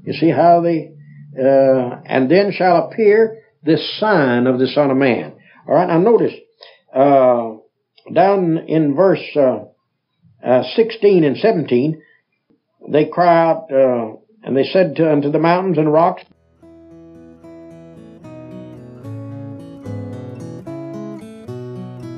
You 0.05 0.13
see 0.13 0.31
how 0.31 0.61
they, 0.61 0.93
uh, 1.37 2.01
and 2.05 2.31
then 2.31 2.51
shall 2.51 2.87
appear 2.87 3.43
the 3.61 3.77
sign 3.99 4.47
of 4.47 4.57
the 4.57 4.67
Son 4.67 4.89
of 4.89 4.97
Man. 4.97 5.33
All 5.67 5.75
right, 5.75 5.87
now 5.87 5.99
notice 5.99 6.33
uh, 6.95 7.58
down 8.13 8.57
in 8.67 8.95
verse 8.95 9.23
uh, 9.35 9.65
uh, 10.43 10.63
16 10.75 11.23
and 11.23 11.37
17, 11.37 12.01
they 12.89 13.05
cry 13.05 13.49
out, 13.49 13.71
uh, 13.71 14.15
and 14.43 14.55
they 14.55 14.63
said 14.63 14.95
to, 14.95 15.11
unto 15.11 15.31
the 15.31 15.39
mountains 15.39 15.77
and 15.77 15.91
rocks, 15.91 16.23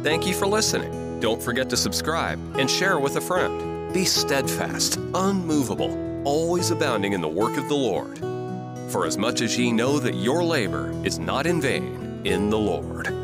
Thank 0.04 0.26
you 0.26 0.34
for 0.34 0.48
listening. 0.48 1.20
Don't 1.20 1.42
forget 1.42 1.70
to 1.70 1.78
subscribe 1.78 2.40
and 2.58 2.68
share 2.68 3.00
with 3.00 3.18
a 3.18 3.22
friend. 3.22 3.94
Be 3.94 4.04
steadfast, 4.04 4.98
unmovable, 5.14 6.28
always 6.28 6.72
abounding 6.72 7.14
in 7.14 7.22
the 7.22 7.28
work 7.28 7.56
of 7.58 7.68
the 7.68 7.76
Lord. 7.76 8.18
For 8.92 9.06
as 9.06 9.18
much 9.18 9.42
as 9.42 9.58
ye 9.58 9.72
know 9.72 10.00
that 10.00 10.16
your 10.16 10.44
labor 10.44 10.92
is 11.06 11.20
not 11.20 11.46
in 11.46 11.62
vain 11.62 12.22
in 12.26 12.50
the 12.50 12.58
Lord. 12.58 13.21